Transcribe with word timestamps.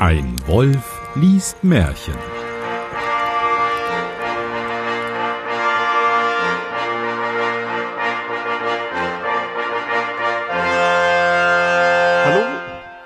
Ein 0.00 0.34
Wolf 0.46 0.98
liest 1.14 1.62
Märchen. 1.62 2.14
Hallo, 12.24 12.46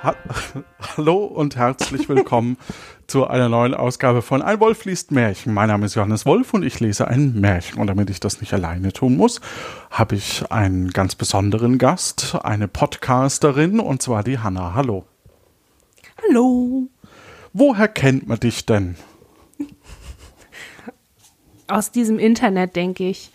ha 0.04 0.14
hallo 0.96 1.24
und 1.24 1.56
herzlich 1.56 2.08
willkommen 2.08 2.58
zu 3.08 3.26
einer 3.26 3.48
neuen 3.48 3.74
Ausgabe 3.74 4.22
von 4.22 4.40
Ein 4.40 4.60
Wolf 4.60 4.84
liest 4.84 5.10
Märchen. 5.10 5.52
Mein 5.52 5.70
Name 5.70 5.86
ist 5.86 5.96
Johannes 5.96 6.24
Wolf 6.26 6.54
und 6.54 6.62
ich 6.62 6.78
lese 6.78 7.08
ein 7.08 7.32
Märchen. 7.40 7.80
Und 7.80 7.88
damit 7.88 8.08
ich 8.08 8.20
das 8.20 8.40
nicht 8.40 8.54
alleine 8.54 8.92
tun 8.92 9.16
muss, 9.16 9.40
habe 9.90 10.14
ich 10.14 10.48
einen 10.52 10.90
ganz 10.90 11.16
besonderen 11.16 11.78
Gast, 11.78 12.38
eine 12.44 12.68
Podcasterin, 12.68 13.80
und 13.80 14.00
zwar 14.00 14.22
die 14.22 14.38
Hanna. 14.38 14.74
Hallo. 14.74 15.06
Hallo. 16.28 16.73
Woher 17.54 17.86
kennt 17.88 18.26
man 18.26 18.38
dich 18.40 18.66
denn? 18.66 18.96
Aus 21.68 21.90
diesem 21.92 22.18
Internet, 22.18 22.76
denke 22.76 23.08
ich. 23.08 23.30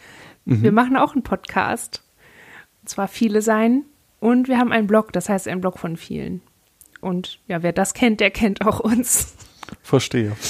Mhm. 0.46 0.62
Wir 0.62 0.72
machen 0.72 0.98
auch 0.98 1.14
einen 1.14 1.24
Podcast. 1.24 2.04
Und 2.82 2.90
zwar 2.90 3.08
viele 3.08 3.42
sein. 3.42 3.86
Und 4.20 4.48
wir 4.50 4.58
haben 4.58 4.72
einen 4.74 4.88
Blog, 4.88 5.14
das 5.14 5.30
heißt 5.30 5.48
ein 5.48 5.62
Blog 5.62 5.80
von 5.80 5.96
vielen. 5.98 6.42
Und 7.02 7.40
ja, 7.48 7.64
wer 7.64 7.72
das 7.72 7.94
kennt, 7.94 8.20
der 8.20 8.30
kennt 8.30 8.66
auch 8.68 8.80
uns. 8.80 9.34
Verstehe. 9.82 10.36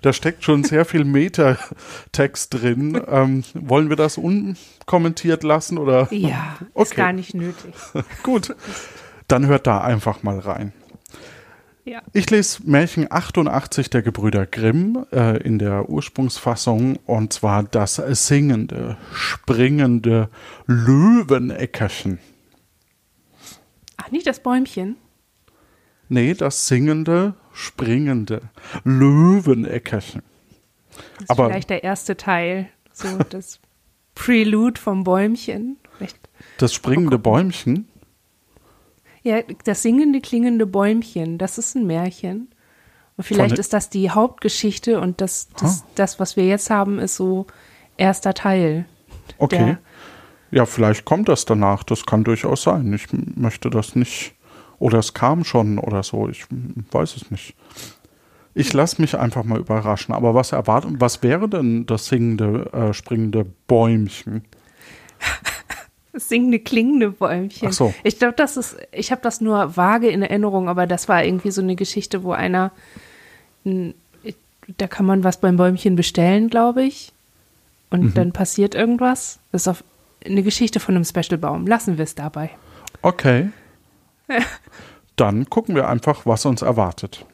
Da 0.00 0.12
steckt 0.14 0.44
schon 0.44 0.64
sehr 0.64 0.84
viel 0.86 1.04
Metatext 1.04 2.54
drin. 2.54 3.00
Ähm, 3.06 3.44
wollen 3.54 3.90
wir 3.90 3.96
das 3.96 4.16
unkommentiert 4.16 5.42
lassen 5.42 5.76
oder? 5.76 6.08
Ja, 6.10 6.56
ist 6.60 6.92
Okay. 6.92 6.94
gar 6.96 7.12
nicht 7.12 7.34
nötig. 7.34 7.74
Gut, 8.22 8.54
dann 9.28 9.46
hört 9.46 9.66
da 9.66 9.80
einfach 9.82 10.22
mal 10.22 10.38
rein. 10.38 10.72
Ja. 11.84 12.00
Ich 12.14 12.30
lese 12.30 12.62
Märchen 12.64 13.08
88 13.10 13.90
der 13.90 14.00
Gebrüder 14.02 14.46
Grimm 14.46 15.04
äh, 15.12 15.36
in 15.42 15.58
der 15.58 15.90
Ursprungsfassung 15.90 16.96
und 17.04 17.32
zwar 17.34 17.62
das 17.62 17.96
singende, 17.96 18.96
springende 19.12 20.30
Löweneckerchen. 20.66 22.18
Ach, 23.98 24.10
nicht 24.10 24.26
das 24.26 24.40
Bäumchen. 24.42 24.96
Nee, 26.08 26.34
das 26.34 26.68
singende, 26.68 27.34
springende 27.52 28.42
Löweneckerchen. 28.84 30.22
Das 31.14 31.22
ist 31.24 31.30
Aber- 31.30 31.48
vielleicht 31.48 31.70
der 31.70 31.84
erste 31.84 32.16
Teil. 32.16 32.68
So 32.92 33.18
das 33.28 33.60
Prelude 34.14 34.80
vom 34.80 35.04
Bäumchen. 35.04 35.76
Vielleicht. 35.96 36.18
Das 36.58 36.72
springende 36.72 37.18
Bäumchen. 37.18 37.88
Ja, 39.24 39.40
das 39.64 39.82
singende, 39.82 40.20
klingende 40.20 40.66
Bäumchen, 40.66 41.38
das 41.38 41.58
ist 41.58 41.74
ein 41.74 41.86
Märchen. 41.86 42.48
Und 43.16 43.24
vielleicht 43.24 43.58
ist 43.58 43.72
das 43.72 43.90
die 43.90 44.10
Hauptgeschichte 44.10 45.00
und 45.00 45.20
das, 45.20 45.48
das, 45.58 45.80
Ah. 45.82 45.86
das, 45.94 46.20
was 46.20 46.36
wir 46.36 46.46
jetzt 46.46 46.68
haben, 46.70 46.98
ist 46.98 47.16
so 47.16 47.46
erster 47.96 48.34
Teil. 48.34 48.84
Okay. 49.38 49.78
Ja, 50.50 50.66
vielleicht 50.66 51.04
kommt 51.04 51.28
das 51.28 51.44
danach. 51.46 51.82
Das 51.84 52.06
kann 52.06 52.22
durchaus 52.24 52.62
sein. 52.62 52.92
Ich 52.92 53.06
möchte 53.12 53.70
das 53.70 53.96
nicht. 53.96 54.34
Oder 54.78 54.98
es 54.98 55.14
kam 55.14 55.44
schon 55.44 55.78
oder 55.78 56.02
so. 56.02 56.28
Ich 56.28 56.44
weiß 56.90 57.16
es 57.16 57.30
nicht. 57.30 57.54
Ich 58.52 58.72
lasse 58.72 59.00
mich 59.00 59.16
einfach 59.16 59.42
mal 59.44 59.58
überraschen. 59.58 60.14
Aber 60.14 60.34
was 60.34 60.52
erwartet, 60.52 60.92
was 60.98 61.22
wäre 61.22 61.48
denn 61.48 61.86
das 61.86 62.06
singende, 62.06 62.70
äh, 62.72 62.92
springende 62.92 63.46
Bäumchen? 63.66 64.44
Das 66.14 66.28
singende, 66.28 66.60
klingende 66.60 67.10
Bäumchen. 67.10 67.68
Ach 67.68 67.72
so. 67.72 67.92
Ich 68.04 68.18
glaube, 68.18 68.34
das 68.34 68.56
ist, 68.56 68.76
ich 68.92 69.10
habe 69.10 69.20
das 69.20 69.40
nur 69.40 69.76
vage 69.76 70.08
in 70.08 70.22
Erinnerung, 70.22 70.68
aber 70.68 70.86
das 70.86 71.08
war 71.08 71.24
irgendwie 71.24 71.50
so 71.50 71.60
eine 71.60 71.74
Geschichte, 71.76 72.22
wo 72.22 72.30
einer, 72.32 72.70
da 73.64 74.86
kann 74.86 75.06
man 75.06 75.24
was 75.24 75.40
beim 75.40 75.56
Bäumchen 75.56 75.96
bestellen, 75.96 76.48
glaube 76.48 76.84
ich. 76.84 77.12
Und 77.90 78.02
Mhm. 78.02 78.14
dann 78.14 78.32
passiert 78.32 78.74
irgendwas. 78.74 79.38
Das 79.52 79.62
ist 79.62 79.68
auf, 79.68 79.84
eine 80.24 80.42
Geschichte 80.42 80.80
von 80.80 80.94
einem 80.94 81.04
Special-Baum. 81.04 81.66
Lassen 81.66 81.98
wir 81.98 82.04
es 82.04 82.14
dabei. 82.14 82.50
Okay. 83.02 83.50
Dann 85.16 85.48
gucken 85.50 85.74
wir 85.74 85.88
einfach, 85.88 86.26
was 86.26 86.44
uns 86.46 86.62
erwartet. 86.62 87.24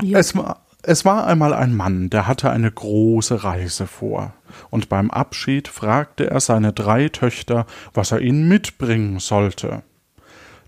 Ja. 0.00 0.18
Es 0.18 0.34
es 0.82 1.04
war 1.04 1.26
einmal 1.26 1.54
ein 1.54 1.76
Mann, 1.76 2.10
der 2.10 2.26
hatte 2.26 2.50
eine 2.50 2.70
große 2.70 3.44
Reise 3.44 3.86
vor. 3.86 4.34
Und 4.70 4.88
beim 4.88 5.10
Abschied 5.10 5.68
fragte 5.68 6.28
er 6.28 6.40
seine 6.40 6.72
drei 6.72 7.08
Töchter, 7.08 7.66
was 7.94 8.12
er 8.12 8.20
ihnen 8.20 8.48
mitbringen 8.48 9.20
sollte. 9.20 9.82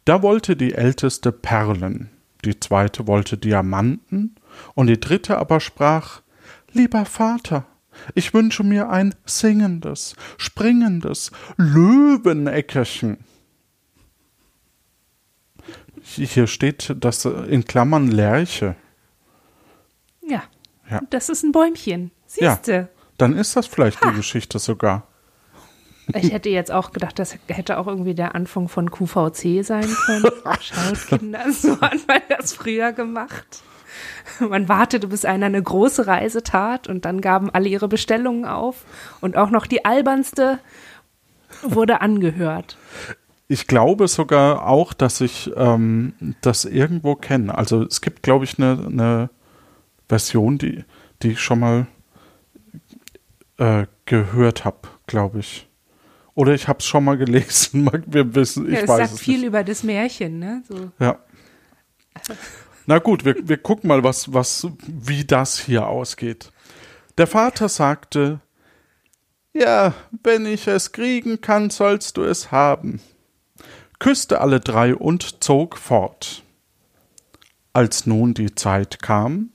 Da 0.05 0.23
wollte 0.23 0.57
die 0.57 0.75
älteste 0.75 1.33
Perlen, 1.33 2.11
die 2.45 2.59
zweite 2.61 3.07
wollte 3.07 3.37
Diamanten, 3.37 4.37
und 4.75 4.87
die 4.87 5.01
dritte 5.01 5.39
aber 5.39 5.61
sprach 5.61 6.21
Lieber 6.73 7.05
Vater, 7.05 7.67
ich 8.15 8.35
wünsche 8.35 8.65
mir 8.65 8.91
ein 8.91 9.15
singendes, 9.25 10.15
springendes 10.37 11.33
Löweneckerchen. 11.57 13.19
Hier 16.03 16.47
steht 16.47 16.95
das 17.01 17.25
in 17.25 17.65
Klammern 17.65 18.09
Lerche. 18.09 18.77
Ja. 20.91 20.97
Ja. 20.97 21.01
Das 21.11 21.29
ist 21.29 21.43
ein 21.43 21.53
Bäumchen. 21.53 22.11
Ja. 22.37 22.55
Siehste. 22.55 22.89
Dann 23.19 23.37
ist 23.37 23.57
das 23.57 23.67
vielleicht 23.67 24.05
die 24.05 24.13
Geschichte 24.13 24.59
sogar. 24.59 25.07
Ich 26.13 26.33
hätte 26.33 26.51
jetzt 26.51 26.71
auch 26.71 26.93
gedacht, 26.93 27.19
das 27.19 27.39
hätte 27.47 27.79
auch 27.79 27.87
irgendwie 27.87 28.15
der 28.15 28.35
Anfang 28.35 28.69
von 28.69 28.91
QVC 28.91 29.65
sein 29.65 29.89
können. 30.05 30.31
Schaut, 30.61 31.07
Kinder, 31.07 31.51
so 31.51 31.81
hat 31.81 32.07
man 32.07 32.21
das 32.29 32.53
früher 32.53 32.93
gemacht. 32.93 33.63
Man 34.41 34.69
wartete, 34.69 35.07
bis 35.07 35.25
einer 35.25 35.47
eine 35.47 35.63
große 35.63 36.07
Reise 36.07 36.43
tat 36.43 36.89
und 36.89 37.05
dann 37.05 37.21
gaben 37.21 37.51
alle 37.51 37.69
ihre 37.69 37.89
Bestellungen 37.89 38.45
auf 38.45 38.85
und 39.21 39.37
auch 39.37 39.51
noch 39.51 39.67
die 39.67 39.85
albernste 39.85 40.59
wurde 41.63 42.01
angehört. 42.01 42.77
Ich 43.47 43.67
glaube 43.67 44.09
sogar 44.09 44.67
auch, 44.67 44.93
dass 44.93 45.21
ich 45.21 45.51
ähm, 45.57 46.15
das 46.41 46.65
irgendwo 46.65 47.15
kenne. 47.15 47.57
Also 47.57 47.85
es 47.85 48.01
gibt, 48.01 48.23
glaube 48.23 48.45
ich, 48.45 48.59
eine, 48.59 48.87
eine 48.87 49.31
Version, 50.09 50.59
die, 50.59 50.85
die 51.23 51.33
ich 51.33 51.41
schon 51.41 51.61
mal 51.61 51.87
äh, 53.59 53.87
gehört 54.07 54.65
habe, 54.65 54.89
glaube 55.07 55.41
ich. 55.41 55.69
Oder 56.35 56.55
ich 56.55 56.67
habe 56.67 56.81
es 56.81 56.87
schon 56.87 57.05
mal 57.05 57.17
gelesen. 57.17 57.89
Wir 58.07 58.35
wissen, 58.35 58.67
ich 58.67 58.75
Ja, 58.75 58.81
es 58.81 58.89
weiß 58.89 58.99
sagt 58.99 59.13
es 59.13 59.21
viel 59.21 59.39
nicht. 59.39 59.47
über 59.47 59.63
das 59.65 59.83
Märchen, 59.83 60.39
ne? 60.39 60.63
So. 60.69 60.91
Ja. 60.99 61.19
Na 62.87 62.99
gut, 62.99 63.25
wir, 63.25 63.49
wir 63.49 63.57
gucken 63.57 63.89
mal, 63.89 64.05
was, 64.05 64.35
was, 64.35 64.69
wie 64.87 65.25
das 65.25 65.59
hier 65.59 65.87
ausgeht. 65.87 66.53
Der 67.17 67.27
Vater 67.27 67.71
sagte, 67.71 68.41
ja, 69.55 69.95
wenn 70.23 70.45
ich 70.45 70.67
es 70.67 70.93
kriegen 70.93 71.41
kann, 71.41 71.71
sollst 71.71 72.19
du 72.19 72.25
es 72.25 72.53
haben. 72.53 73.01
Küsste 74.01 74.43
alle 74.43 74.61
drei 74.61 74.95
und 74.95 75.43
zog 75.43 75.79
fort. 75.79 76.43
Als 77.73 78.05
nun 78.05 78.35
die 78.35 78.55
Zeit 78.55 79.01
kam, 79.01 79.51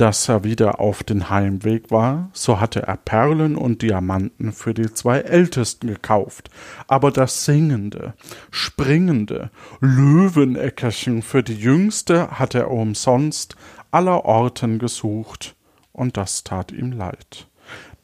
dass 0.00 0.30
er 0.30 0.44
wieder 0.44 0.80
auf 0.80 1.02
den 1.02 1.28
Heimweg 1.28 1.90
war, 1.90 2.30
so 2.32 2.58
hatte 2.58 2.84
er 2.84 2.96
Perlen 2.96 3.54
und 3.54 3.82
Diamanten 3.82 4.52
für 4.52 4.72
die 4.72 4.92
zwei 4.94 5.18
Ältesten 5.18 5.88
gekauft, 5.88 6.48
aber 6.86 7.10
das 7.10 7.44
singende, 7.44 8.14
springende 8.50 9.50
Löweneckerchen 9.80 11.20
für 11.20 11.42
die 11.42 11.54
Jüngste 11.54 12.30
hatte 12.38 12.60
er 12.60 12.70
umsonst 12.70 13.56
aller 13.90 14.24
Orten 14.24 14.78
gesucht, 14.78 15.54
und 15.92 16.16
das 16.16 16.44
tat 16.44 16.72
ihm 16.72 16.92
leid. 16.92 17.46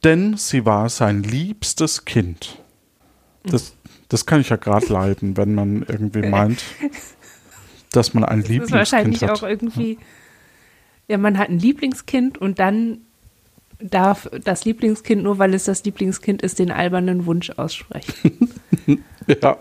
Denn 0.04 0.36
sie 0.36 0.66
war 0.66 0.90
sein 0.90 1.22
liebstes 1.22 2.04
Kind. 2.04 2.58
Das, 3.44 3.74
das 4.08 4.26
kann 4.26 4.42
ich 4.42 4.50
ja 4.50 4.56
gerade 4.56 4.86
leiden, 4.92 5.38
wenn 5.38 5.54
man 5.54 5.82
irgendwie 5.82 6.28
meint, 6.28 6.62
dass 7.92 8.12
man 8.12 8.24
ein 8.24 8.40
Das 8.40 8.44
ist 8.44 8.50
Lieblingskind 8.50 8.78
wahrscheinlich 8.78 9.22
hat. 9.22 9.30
auch 9.30 9.42
irgendwie, 9.42 9.92
ja, 9.94 9.98
man 11.08 11.38
hat 11.38 11.48
ein 11.48 11.58
Lieblingskind 11.58 12.38
und 12.38 12.58
dann 12.58 12.98
darf 13.78 14.28
das 14.44 14.64
Lieblingskind, 14.64 15.22
nur 15.22 15.38
weil 15.38 15.54
es 15.54 15.64
das 15.64 15.84
Lieblingskind 15.84 16.42
ist, 16.42 16.58
den 16.58 16.70
albernen 16.70 17.26
Wunsch 17.26 17.50
aussprechen. 17.50 18.50
Ja. 19.42 19.56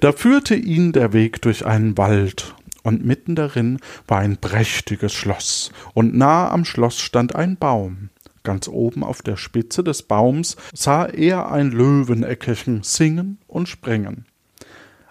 Da 0.00 0.12
führte 0.12 0.54
ihn 0.54 0.92
der 0.92 1.14
Weg 1.14 1.40
durch 1.40 1.64
einen 1.64 1.96
Wald, 1.96 2.54
und 2.82 3.02
mitten 3.02 3.34
darin 3.34 3.78
war 4.06 4.18
ein 4.18 4.36
prächtiges 4.36 5.14
Schloss, 5.14 5.72
und 5.94 6.14
nah 6.14 6.50
am 6.50 6.66
Schloss 6.66 7.00
stand 7.00 7.34
ein 7.34 7.56
Baum. 7.56 8.10
Ganz 8.42 8.68
oben 8.68 9.02
auf 9.02 9.22
der 9.22 9.36
Spitze 9.36 9.84
des 9.84 10.02
Baums 10.02 10.56
sah 10.74 11.06
er 11.06 11.50
ein 11.50 11.70
Löweneckerchen 11.70 12.82
singen 12.82 13.38
und 13.46 13.68
springen. 13.68 14.26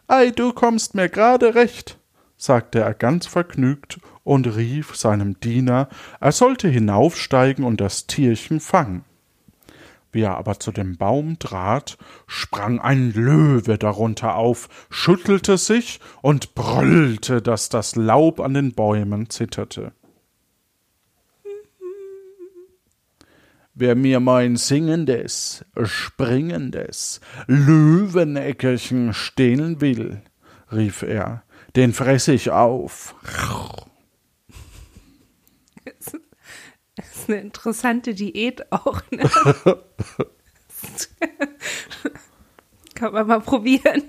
Ei, 0.07 0.31
du 0.31 0.54
kommst 0.54 0.95
mir 0.95 1.10
gerade 1.10 1.54
recht, 1.54 1.98
sagte 2.38 2.80
er 2.80 2.94
ganz 2.94 3.27
vergnügt 3.27 4.00
und 4.24 4.48
rief 4.56 4.95
seinem 4.95 5.39
Diener, 5.39 5.89
er 6.19 6.31
sollte 6.31 6.68
hinaufsteigen 6.68 7.63
und 7.63 7.81
das 7.81 8.07
Tierchen 8.07 8.60
fangen. 8.60 9.04
Wie 10.12 10.21
er 10.21 10.38
aber 10.38 10.60
zu 10.60 10.71
dem 10.71 10.98
Baum 10.98 11.38
trat, 11.38 11.98
sprang 12.25 12.80
ein 12.80 13.13
Löwe 13.13 13.77
darunter 13.77 14.36
auf, 14.36 14.68
schüttelte 14.89 15.57
sich 15.57 16.00
und 16.21 16.56
brüllte, 16.56 17.42
dass 17.42 17.69
das 17.69 17.95
Laub 17.95 18.39
an 18.39 18.56
den 18.56 18.74
Bäumen 18.74 19.30
zitterte. 19.30 19.92
Wer 23.75 23.95
mir 23.95 24.19
mein 24.19 24.57
singendes, 24.57 25.63
springendes 25.83 27.21
Löweneckerchen 27.48 29.13
stehlen 29.13 29.80
will, 29.80 30.21
rief 30.71 31.04
er, 31.04 31.44
den 31.75 31.94
fress 31.94 32.27
ich 32.27 32.51
auf. 32.51 33.16
Das 35.86 36.13
ist 37.06 37.30
eine 37.30 37.42
interessante 37.42 38.13
Diät 38.13 38.72
auch. 38.72 39.01
Ne? 39.12 39.30
Kann 42.96 43.13
man 43.13 43.28
mal 43.28 43.42
probieren. 43.42 44.04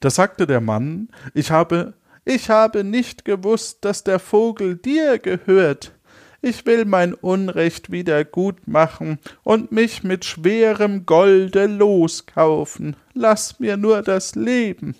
Da 0.00 0.10
sagte 0.10 0.46
der 0.46 0.60
Mann, 0.60 1.08
ich 1.34 1.50
habe, 1.50 1.94
ich 2.24 2.50
habe 2.50 2.84
nicht 2.84 3.24
gewusst, 3.24 3.84
dass 3.84 4.02
der 4.04 4.18
Vogel 4.18 4.76
dir 4.76 5.18
gehört. 5.18 5.92
Ich 6.40 6.66
will 6.66 6.86
mein 6.86 7.14
Unrecht 7.14 7.92
wieder 7.92 8.24
gut 8.24 8.66
machen 8.66 9.20
und 9.44 9.70
mich 9.70 10.02
mit 10.02 10.24
schwerem 10.24 11.06
Golde 11.06 11.66
loskaufen. 11.66 12.96
Lass 13.14 13.60
mir 13.60 13.76
nur 13.76 14.02
das 14.02 14.34
Leben. 14.34 14.96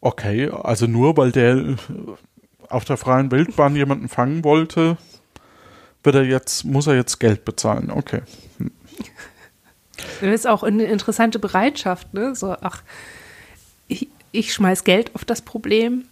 Okay, 0.00 0.48
also 0.50 0.86
nur 0.86 1.16
weil 1.16 1.32
der 1.32 1.76
auf 2.72 2.84
der 2.84 2.96
freien 2.96 3.30
Wildbahn 3.30 3.76
jemanden 3.76 4.08
fangen 4.08 4.44
wollte, 4.44 4.96
wird 6.02 6.16
er 6.16 6.24
jetzt, 6.24 6.64
muss 6.64 6.86
er 6.86 6.94
jetzt 6.94 7.18
Geld 7.20 7.44
bezahlen. 7.44 7.90
Okay. 7.90 8.22
Das 10.20 10.30
ist 10.34 10.48
auch 10.48 10.62
eine 10.62 10.84
interessante 10.84 11.38
Bereitschaft, 11.38 12.14
ne? 12.14 12.34
So, 12.34 12.56
ach, 12.60 12.82
ich, 13.88 14.08
ich 14.32 14.52
schmeiß 14.52 14.84
Geld 14.84 15.14
auf 15.14 15.24
das 15.24 15.42
Problem. 15.42 16.04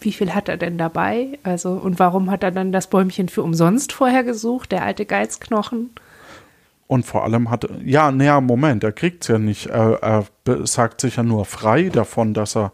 Wie 0.00 0.12
viel 0.12 0.34
hat 0.34 0.48
er 0.48 0.56
denn 0.56 0.78
dabei? 0.78 1.38
Also, 1.42 1.72
und 1.72 1.98
warum 1.98 2.30
hat 2.30 2.42
er 2.42 2.50
dann 2.50 2.72
das 2.72 2.88
Bäumchen 2.88 3.28
für 3.28 3.42
umsonst 3.42 3.92
vorher 3.92 4.24
gesucht, 4.24 4.72
der 4.72 4.82
alte 4.82 5.04
Geizknochen? 5.04 5.90
Und 6.86 7.06
vor 7.06 7.22
allem 7.22 7.50
hat, 7.50 7.68
ja, 7.84 8.10
naja, 8.10 8.40
Moment, 8.40 8.82
er 8.82 8.92
kriegt's 8.92 9.28
ja 9.28 9.38
nicht. 9.38 9.66
Er, 9.66 10.02
er 10.02 10.66
sagt 10.66 11.02
sich 11.02 11.16
ja 11.16 11.22
nur 11.22 11.44
frei 11.44 11.88
davon, 11.88 12.34
dass 12.34 12.56
er 12.56 12.72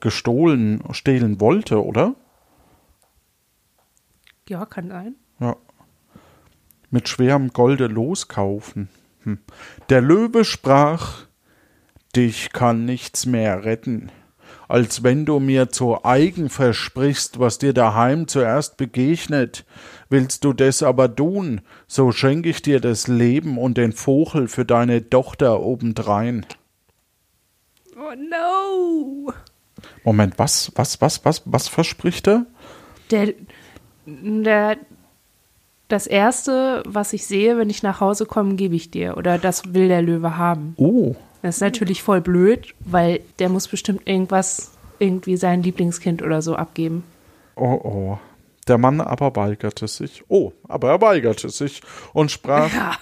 gestohlen, 0.00 0.82
stehlen 0.92 1.40
wollte, 1.40 1.84
oder? 1.84 2.14
Ja, 4.48 4.64
kann 4.66 4.88
sein. 4.88 5.16
Ja. 5.40 5.56
Mit 6.90 7.08
schwerem 7.08 7.52
Golde 7.52 7.88
loskaufen. 7.88 8.88
Hm. 9.22 9.38
Der 9.88 10.00
Löwe 10.00 10.44
sprach, 10.44 11.26
dich 12.14 12.52
kann 12.52 12.84
nichts 12.84 13.26
mehr 13.26 13.64
retten, 13.64 14.10
als 14.68 15.02
wenn 15.02 15.26
du 15.26 15.40
mir 15.40 15.68
zu 15.68 16.04
eigen 16.04 16.48
versprichst, 16.48 17.38
was 17.40 17.58
dir 17.58 17.72
daheim 17.74 18.28
zuerst 18.28 18.76
begegnet. 18.76 19.66
Willst 20.08 20.44
du 20.44 20.52
des 20.52 20.82
aber 20.82 21.14
tun, 21.14 21.60
so 21.88 22.12
schenk 22.12 22.46
ich 22.46 22.62
dir 22.62 22.80
das 22.80 23.08
Leben 23.08 23.58
und 23.58 23.76
den 23.76 23.92
Vogel 23.92 24.46
für 24.46 24.64
deine 24.64 25.10
Tochter 25.10 25.60
obendrein. 25.60 26.46
Oh 27.96 28.14
no! 28.14 29.32
Moment, 30.06 30.38
was, 30.38 30.70
was, 30.76 31.00
was, 31.00 31.24
was, 31.24 31.42
was 31.46 31.66
verspricht 31.66 32.28
er? 32.28 32.46
Der, 33.10 33.34
der, 34.06 34.76
das 35.88 36.06
erste, 36.06 36.84
was 36.86 37.12
ich 37.12 37.26
sehe, 37.26 37.58
wenn 37.58 37.68
ich 37.70 37.82
nach 37.82 38.00
Hause 38.00 38.24
komme, 38.24 38.54
gebe 38.54 38.76
ich 38.76 38.92
dir. 38.92 39.16
Oder 39.16 39.36
das 39.36 39.74
will 39.74 39.88
der 39.88 40.02
Löwe 40.02 40.36
haben. 40.36 40.74
Oh. 40.76 41.16
Das 41.42 41.56
ist 41.56 41.60
natürlich 41.60 42.04
voll 42.04 42.20
blöd, 42.20 42.72
weil 42.78 43.20
der 43.40 43.48
muss 43.48 43.66
bestimmt 43.66 44.06
irgendwas, 44.06 44.70
irgendwie 45.00 45.36
sein 45.36 45.64
Lieblingskind 45.64 46.22
oder 46.22 46.40
so 46.40 46.54
abgeben. 46.54 47.02
Oh, 47.56 47.64
oh. 47.64 48.18
Der 48.68 48.78
Mann 48.78 49.00
aber 49.00 49.34
weigerte 49.34 49.88
sich. 49.88 50.22
Oh, 50.28 50.52
aber 50.68 50.90
er 50.90 51.00
weigerte 51.00 51.50
sich 51.50 51.82
und 52.12 52.30
sprach: 52.30 52.72
Ja. 52.72 52.92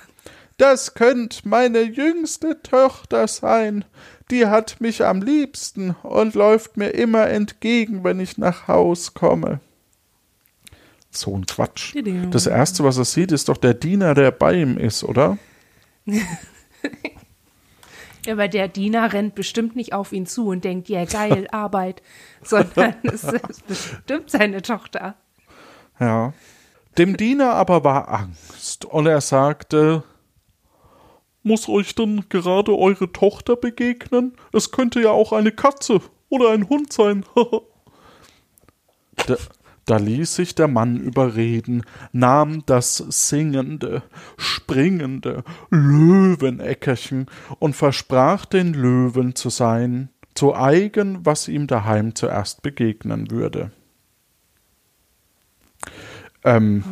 Das 0.57 0.95
könnt 0.95 1.45
meine 1.45 1.83
jüngste 1.83 2.63
Tochter 2.63 3.29
sein. 3.29 3.85
Die 4.31 4.47
hat 4.47 4.81
mich 4.81 5.05
am 5.05 5.21
liebsten 5.21 5.91
und 6.03 6.35
läuft 6.35 6.77
mir 6.77 6.91
immer 6.91 7.29
entgegen, 7.29 8.05
wenn 8.05 8.21
ich 8.21 8.39
nach 8.39 8.69
Haus 8.69 9.15
komme. 9.15 9.61
So 11.11 11.37
ein 11.37 11.47
Quatsch. 11.47 11.95
Das 12.31 12.47
erste, 12.47 12.85
was 12.85 12.97
er 12.99 13.05
sieht, 13.05 13.33
ist 13.33 13.49
doch 13.49 13.57
der 13.57 13.75
Diener, 13.75 14.15
der 14.15 14.31
bei 14.31 14.55
ihm 14.55 14.79
ist, 14.79 15.05
oder? 15.05 15.39
Ja, 18.27 18.33
aber 18.33 18.49
der 18.49 18.69
Diener 18.69 19.13
rennt 19.13 19.35
bestimmt 19.35 19.77
nicht 19.77 19.93
auf 19.93 20.13
ihn 20.13 20.27
zu 20.27 20.49
und 20.49 20.65
denkt, 20.65 20.89
ja, 20.89 21.05
geil, 21.05 21.47
Arbeit, 21.53 22.03
sondern 22.43 22.95
es 23.03 23.25
ist 23.25 23.67
bestimmt 23.67 24.31
seine 24.31 24.63
Tochter. 24.63 25.15
Ja. 26.01 26.33
Dem 26.97 27.17
Diener 27.17 27.53
aber 27.55 27.85
war 27.85 28.09
Angst 28.09 28.85
und 28.85 29.07
er 29.07 29.21
sagte, 29.21 30.05
muss 31.45 31.69
euch 31.69 31.95
denn 31.95 32.25
gerade 32.29 32.77
eure 32.77 33.13
Tochter 33.13 33.57
begegnen? 33.57 34.33
Es 34.53 34.71
könnte 34.71 35.01
ja 35.01 35.11
auch 35.11 35.33
eine 35.33 35.53
Katze 35.53 36.01
oder 36.29 36.51
ein 36.51 36.69
Hund 36.69 36.93
sein. 36.93 37.25
da, 39.27 39.37
da 39.87 39.97
ließ 39.99 40.35
sich 40.35 40.55
der 40.55 40.69
Mann 40.69 40.97
überreden, 40.97 41.83
nahm 42.13 42.65
das 42.67 42.97
singende, 42.97 44.03
springende 44.37 45.45
Löweneckerchen 45.71 47.27
und 47.59 47.77
versprach 47.77 48.47
den 48.47 48.73
Löwen 48.73 49.35
zu 49.35 49.51
sein, 49.51 50.09
zu 50.35 50.55
eigen, 50.55 51.25
was 51.25 51.49
ihm 51.49 51.67
daheim 51.67 52.15
zuerst 52.15 52.63
begegnen 52.63 53.31
würde. 53.31 53.71
Ähm, 56.45 56.85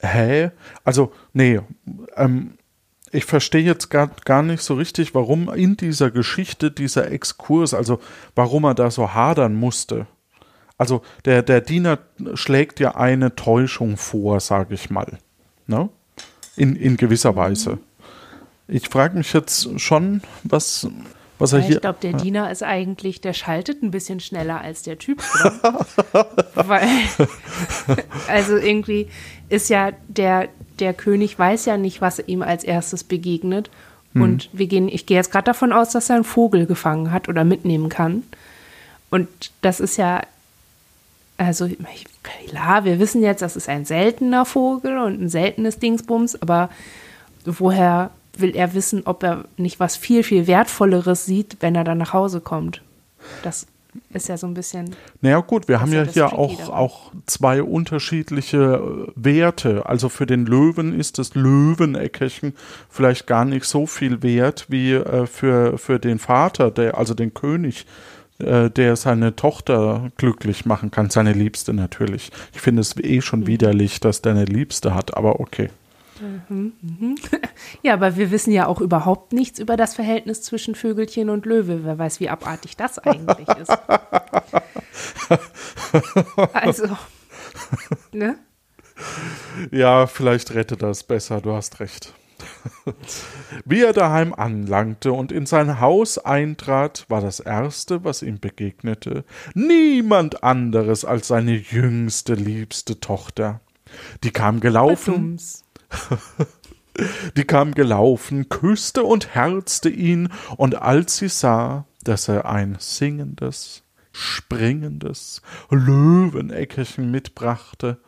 hä? 0.00 0.50
Also, 0.84 1.12
nee, 1.32 1.60
ähm, 2.16 2.54
ich 3.12 3.24
verstehe 3.24 3.62
jetzt 3.62 3.90
gar, 3.90 4.10
gar 4.24 4.42
nicht 4.42 4.62
so 4.62 4.74
richtig, 4.74 5.14
warum 5.14 5.52
in 5.52 5.76
dieser 5.76 6.10
Geschichte 6.10 6.70
dieser 6.70 7.10
Exkurs, 7.10 7.74
also 7.74 8.00
warum 8.34 8.64
er 8.64 8.74
da 8.74 8.90
so 8.90 9.14
hadern 9.14 9.54
musste. 9.54 10.06
Also 10.78 11.02
der, 11.24 11.42
der 11.42 11.60
Diener 11.60 11.98
schlägt 12.34 12.80
ja 12.80 12.94
eine 12.94 13.34
Täuschung 13.34 13.96
vor, 13.96 14.40
sage 14.40 14.74
ich 14.74 14.90
mal. 14.90 15.18
Ne? 15.66 15.88
In, 16.56 16.76
in 16.76 16.96
gewisser 16.96 17.36
Weise. 17.36 17.78
Ich 18.66 18.88
frage 18.88 19.18
mich 19.18 19.32
jetzt 19.32 19.80
schon, 19.80 20.22
was, 20.44 20.88
was 21.38 21.52
er 21.52 21.58
Ja, 21.58 21.64
hier. 21.66 21.74
ich 21.76 21.80
glaube, 21.82 21.98
der 22.00 22.12
Diener 22.12 22.50
ist 22.50 22.62
eigentlich, 22.62 23.20
der 23.20 23.32
schaltet 23.32 23.82
ein 23.82 23.90
bisschen 23.90 24.20
schneller 24.20 24.60
als 24.60 24.82
der 24.82 24.96
Typ. 24.98 25.20
Weil, 26.54 26.88
also 28.28 28.56
irgendwie 28.56 29.08
ist 29.48 29.68
ja 29.68 29.90
der, 30.08 30.48
der 30.80 30.94
König 30.94 31.38
weiß 31.38 31.66
ja 31.66 31.76
nicht, 31.76 32.00
was 32.00 32.18
ihm 32.18 32.42
als 32.42 32.64
erstes 32.64 33.04
begegnet. 33.04 33.70
Und 34.12 34.50
wir 34.52 34.66
gehen, 34.66 34.88
ich 34.88 35.06
gehe 35.06 35.16
jetzt 35.16 35.30
gerade 35.30 35.44
davon 35.44 35.72
aus, 35.72 35.90
dass 35.90 36.10
er 36.10 36.16
einen 36.16 36.24
Vogel 36.24 36.66
gefangen 36.66 37.12
hat 37.12 37.28
oder 37.28 37.44
mitnehmen 37.44 37.88
kann. 37.88 38.24
Und 39.10 39.28
das 39.62 39.78
ist 39.78 39.96
ja, 39.98 40.22
also 41.36 41.68
klar, 42.22 42.84
wir 42.84 42.98
wissen 42.98 43.22
jetzt, 43.22 43.40
das 43.40 43.56
ist 43.56 43.68
ein 43.68 43.84
seltener 43.84 44.44
Vogel 44.44 44.98
und 44.98 45.20
ein 45.20 45.28
seltenes 45.28 45.78
Dingsbums, 45.78 46.42
aber 46.42 46.70
woher 47.44 48.10
will 48.36 48.56
er 48.56 48.74
wissen, 48.74 49.02
ob 49.04 49.22
er 49.22 49.44
nicht 49.56 49.78
was 49.78 49.96
viel, 49.96 50.24
viel 50.24 50.46
Wertvolleres 50.46 51.24
sieht, 51.24 51.58
wenn 51.60 51.76
er 51.76 51.84
dann 51.84 51.98
nach 51.98 52.12
Hause 52.12 52.40
kommt? 52.40 52.82
Das 53.42 53.66
ist 54.12 54.28
ja 54.28 54.36
so 54.36 54.46
ein 54.46 54.54
bisschen. 54.54 54.94
Naja 55.20 55.40
gut, 55.40 55.68
wir 55.68 55.80
haben 55.80 55.92
ja 55.92 56.04
ja 56.04 56.12
hier 56.12 56.32
auch, 56.32 56.56
daran. 56.58 56.74
auch 56.74 57.12
zwei 57.26 57.62
unterschiedliche 57.62 59.06
äh, 59.08 59.12
Werte. 59.16 59.86
Also 59.86 60.08
für 60.08 60.26
den 60.26 60.46
Löwen 60.46 60.98
ist 60.98 61.18
das 61.18 61.34
Löweneckerchen 61.34 62.54
vielleicht 62.88 63.26
gar 63.26 63.44
nicht 63.44 63.64
so 63.64 63.86
viel 63.86 64.22
wert 64.22 64.66
wie 64.68 64.92
äh, 64.92 65.26
für, 65.26 65.78
für 65.78 65.98
den 65.98 66.18
Vater, 66.18 66.70
der, 66.70 66.98
also 66.98 67.14
den 67.14 67.34
König, 67.34 67.86
äh, 68.38 68.70
der 68.70 68.96
seine 68.96 69.36
Tochter 69.36 70.10
glücklich 70.16 70.64
machen 70.66 70.90
kann, 70.90 71.10
seine 71.10 71.32
Liebste 71.32 71.72
natürlich. 71.72 72.30
Ich 72.52 72.60
finde 72.60 72.82
es 72.82 72.96
eh 72.96 73.16
Mhm. 73.16 73.22
schon 73.22 73.46
widerlich, 73.46 74.00
dass 74.00 74.22
der 74.22 74.32
eine 74.32 74.44
Liebste 74.44 74.94
hat, 74.94 75.16
aber 75.16 75.40
okay. 75.40 75.70
Ja, 77.82 77.94
aber 77.94 78.16
wir 78.16 78.30
wissen 78.30 78.52
ja 78.52 78.66
auch 78.66 78.80
überhaupt 78.80 79.32
nichts 79.32 79.58
über 79.58 79.76
das 79.76 79.94
Verhältnis 79.94 80.42
zwischen 80.42 80.74
Vögelchen 80.74 81.30
und 81.30 81.46
Löwe. 81.46 81.84
Wer 81.84 81.98
weiß, 81.98 82.20
wie 82.20 82.28
abartig 82.28 82.76
das 82.76 82.98
eigentlich 82.98 83.48
ist. 83.48 83.72
Also, 86.52 86.96
ne? 88.12 88.38
Ja, 89.70 90.06
vielleicht 90.06 90.54
rettet 90.54 90.82
das 90.82 91.02
besser, 91.04 91.40
du 91.40 91.52
hast 91.52 91.80
recht. 91.80 92.14
Wie 93.64 93.82
er 93.82 93.92
daheim 93.92 94.34
anlangte 94.34 95.12
und 95.12 95.32
in 95.32 95.46
sein 95.46 95.80
Haus 95.80 96.18
eintrat, 96.18 97.06
war 97.08 97.20
das 97.20 97.40
Erste, 97.40 98.04
was 98.04 98.22
ihm 98.22 98.38
begegnete, 98.38 99.24
niemand 99.54 100.42
anderes 100.42 101.04
als 101.04 101.28
seine 101.28 101.56
jüngste, 101.56 102.34
liebste 102.34 103.00
Tochter. 103.00 103.60
Die 104.22 104.30
kam 104.30 104.60
gelaufen. 104.60 105.14
Badums. 105.14 105.64
Die 107.36 107.44
kam 107.44 107.72
gelaufen, 107.74 108.48
küsste 108.48 109.04
und 109.04 109.34
herzte 109.34 109.88
ihn, 109.88 110.28
und 110.56 110.76
als 110.76 111.18
sie 111.18 111.28
sah, 111.28 111.86
dass 112.02 112.28
er 112.28 112.46
ein 112.46 112.76
singendes, 112.78 113.84
springendes 114.12 115.40
Löweneckerchen 115.70 117.10
mitbrachte, 117.10 117.98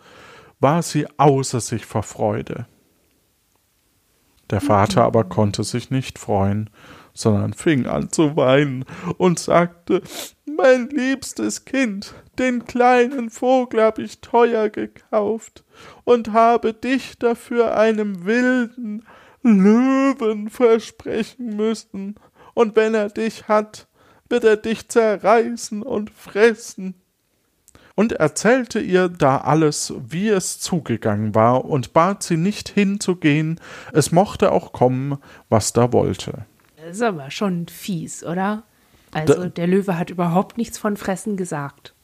war 0.60 0.82
sie 0.82 1.06
außer 1.18 1.60
sich 1.60 1.86
vor 1.86 2.02
Freude. 2.02 2.66
Der 4.50 4.60
Vater 4.60 5.04
aber 5.04 5.24
konnte 5.24 5.64
sich 5.64 5.90
nicht 5.90 6.18
freuen, 6.18 6.68
sondern 7.14 7.52
fing 7.52 7.87
an 7.87 8.11
zu 8.11 8.37
weinen 8.37 8.85
und 9.19 9.38
sagte 9.38 10.02
Mein 10.47 10.88
liebstes 10.88 11.64
Kind, 11.64 12.14
den 12.38 12.64
kleinen 12.64 13.31
Vogel 13.31 13.83
hab 13.83 13.99
ich 13.99 14.21
teuer 14.21 14.69
gekauft 14.71 15.64
und 16.04 16.33
habe 16.33 16.73
dich 16.73 17.19
dafür 17.19 17.76
einem 17.76 18.25
wilden 18.25 19.04
Löwen 19.42 20.49
versprechen 20.49 21.57
müssen, 21.57 22.14
und 22.54 22.76
wenn 22.76 22.95
er 22.95 23.09
dich 23.09 23.49
hat, 23.49 23.88
wird 24.28 24.45
er 24.45 24.57
dich 24.57 24.88
zerreißen 24.88 25.83
und 25.83 26.11
fressen. 26.11 26.95
Und 27.95 28.12
erzählte 28.12 28.81
ihr 28.81 29.09
da 29.09 29.38
alles, 29.38 29.92
wie 30.09 30.28
es 30.28 30.59
zugegangen 30.61 31.35
war, 31.35 31.64
und 31.64 31.92
bat 31.92 32.23
sie 32.23 32.38
nicht 32.38 32.69
hinzugehen, 32.71 33.61
es 33.92 34.12
mochte 34.12 34.52
auch 34.52 34.73
kommen, 34.73 35.19
was 35.50 35.73
da 35.73 35.92
wollte. 35.92 36.47
Das 36.92 36.99
ist 36.99 37.02
aber 37.06 37.30
schon 37.30 37.68
fies, 37.68 38.22
oder? 38.22 38.64
Also 39.12 39.34
Da- 39.34 39.49
der 39.49 39.66
Löwe 39.66 39.99
hat 39.99 40.11
überhaupt 40.11 40.58
nichts 40.58 40.76
von 40.76 40.96
Fressen 40.99 41.37
gesagt. 41.38 41.94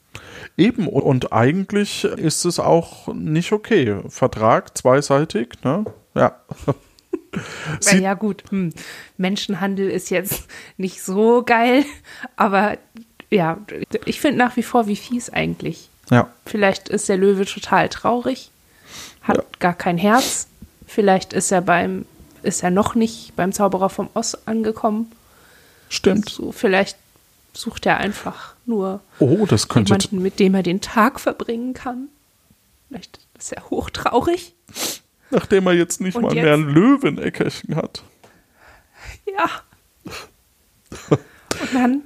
Eben, 0.57 0.87
und 0.87 1.31
eigentlich 1.31 2.03
ist 2.03 2.43
es 2.45 2.59
auch 2.59 3.07
nicht 3.13 3.51
okay. 3.51 3.97
Vertrag 4.09 4.75
zweiseitig, 4.77 5.49
ne? 5.63 5.85
Ja. 6.15 6.39
Sie- 7.79 7.97
ja, 7.97 8.01
ja 8.01 8.13
gut, 8.15 8.43
hm. 8.49 8.71
Menschenhandel 9.17 9.89
ist 9.89 10.09
jetzt 10.09 10.47
nicht 10.77 11.03
so 11.03 11.43
geil, 11.43 11.85
aber 12.35 12.77
ja, 13.29 13.59
ich 14.05 14.19
finde 14.19 14.39
nach 14.39 14.57
wie 14.57 14.63
vor, 14.63 14.87
wie 14.87 14.95
fies 14.95 15.29
eigentlich. 15.29 15.89
Ja. 16.09 16.29
Vielleicht 16.47 16.89
ist 16.89 17.07
der 17.09 17.17
Löwe 17.17 17.45
total 17.45 17.89
traurig, 17.89 18.49
hat 19.21 19.59
gar 19.59 19.75
kein 19.75 19.99
Herz. 19.99 20.47
Vielleicht 20.87 21.33
ist 21.33 21.51
er 21.51 21.61
beim, 21.61 22.05
ist 22.43 22.63
er 22.63 22.71
noch 22.71 22.95
nicht 22.95 23.35
beim 23.35 23.51
Zauberer 23.53 23.89
vom 23.89 24.09
Oz 24.13 24.37
angekommen. 24.45 25.11
Stimmt. 25.89 26.29
So, 26.29 26.51
vielleicht 26.51 26.97
sucht 27.53 27.85
er 27.85 27.97
einfach 27.97 28.53
nur 28.65 29.01
Oh, 29.19 29.45
das 29.45 29.67
könnte. 29.67 29.93
jemanden, 29.93 30.21
mit 30.21 30.39
dem 30.39 30.53
er 30.55 30.63
den 30.63 30.81
Tag 30.81 31.19
verbringen 31.19 31.73
kann. 31.73 32.09
Vielleicht 32.87 33.19
ist 33.37 33.51
er 33.53 33.69
hochtraurig. 33.69 34.53
Nachdem 35.31 35.67
er 35.67 35.73
jetzt 35.73 36.01
nicht 36.01 36.15
Und 36.15 36.23
mal 36.23 36.33
jetzt? 36.35 36.43
mehr 36.43 36.53
ein 36.53 36.67
Löweneckerchen 36.69 37.75
hat. 37.75 38.03
Ja. 39.25 39.49
Und 41.09 41.73
dann 41.73 42.01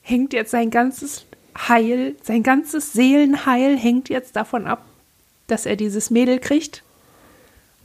hängt 0.00 0.32
jetzt 0.32 0.50
sein 0.50 0.70
ganzes 0.70 1.26
Heil, 1.56 2.16
sein 2.22 2.42
ganzes 2.42 2.92
Seelenheil 2.92 3.76
hängt 3.76 4.08
jetzt 4.08 4.36
davon 4.36 4.66
ab, 4.66 4.82
dass 5.46 5.66
er 5.66 5.76
dieses 5.76 6.10
Mädel 6.10 6.38
kriegt. 6.38 6.82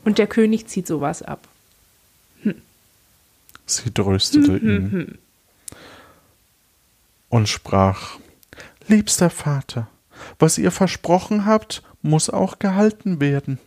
Und 0.08 0.20
der 0.20 0.28
König 0.28 0.68
zieht 0.70 0.88
sowas 0.88 1.22
ab. 1.22 1.50
Sie 3.66 3.92
tröstete 3.92 4.56
ihn 4.56 5.18
und 7.28 7.50
sprach: 7.50 8.18
Liebster 8.88 9.30
Vater, 9.30 9.90
was 10.40 10.58
ihr 10.58 10.72
versprochen 10.72 11.46
habt, 11.46 11.84
muss 12.02 12.30
auch 12.30 12.58
gehalten 12.58 13.20
werden. 13.20 13.60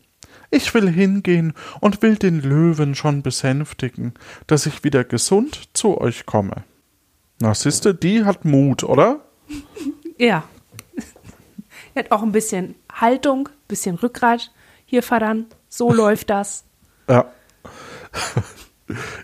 Ich 0.50 0.72
will 0.72 0.88
hingehen 0.88 1.52
und 1.78 2.00
will 2.00 2.16
den 2.16 2.40
Löwen 2.40 2.94
schon 2.94 3.20
besänftigen, 3.20 4.14
dass 4.46 4.64
ich 4.64 4.82
wieder 4.82 5.04
gesund 5.04 5.68
zu 5.74 6.00
euch 6.00 6.24
komme. 6.24 6.64
Na, 7.38 7.52
siehste, 7.52 7.94
die 7.94 8.24
hat 8.24 8.46
Mut, 8.46 8.82
oder? 8.82 9.20
Ja. 10.16 10.44
er 11.94 12.04
hat 12.04 12.12
auch 12.12 12.22
ein 12.22 12.32
bisschen 12.32 12.76
Haltung, 12.90 13.50
bisschen 13.68 13.96
Rückgrat. 13.96 14.50
Hier, 14.86 15.02
Vater, 15.02 15.36
so 15.70 15.92
läuft 15.94 16.28
das. 16.28 16.64
Ja. 17.08 17.30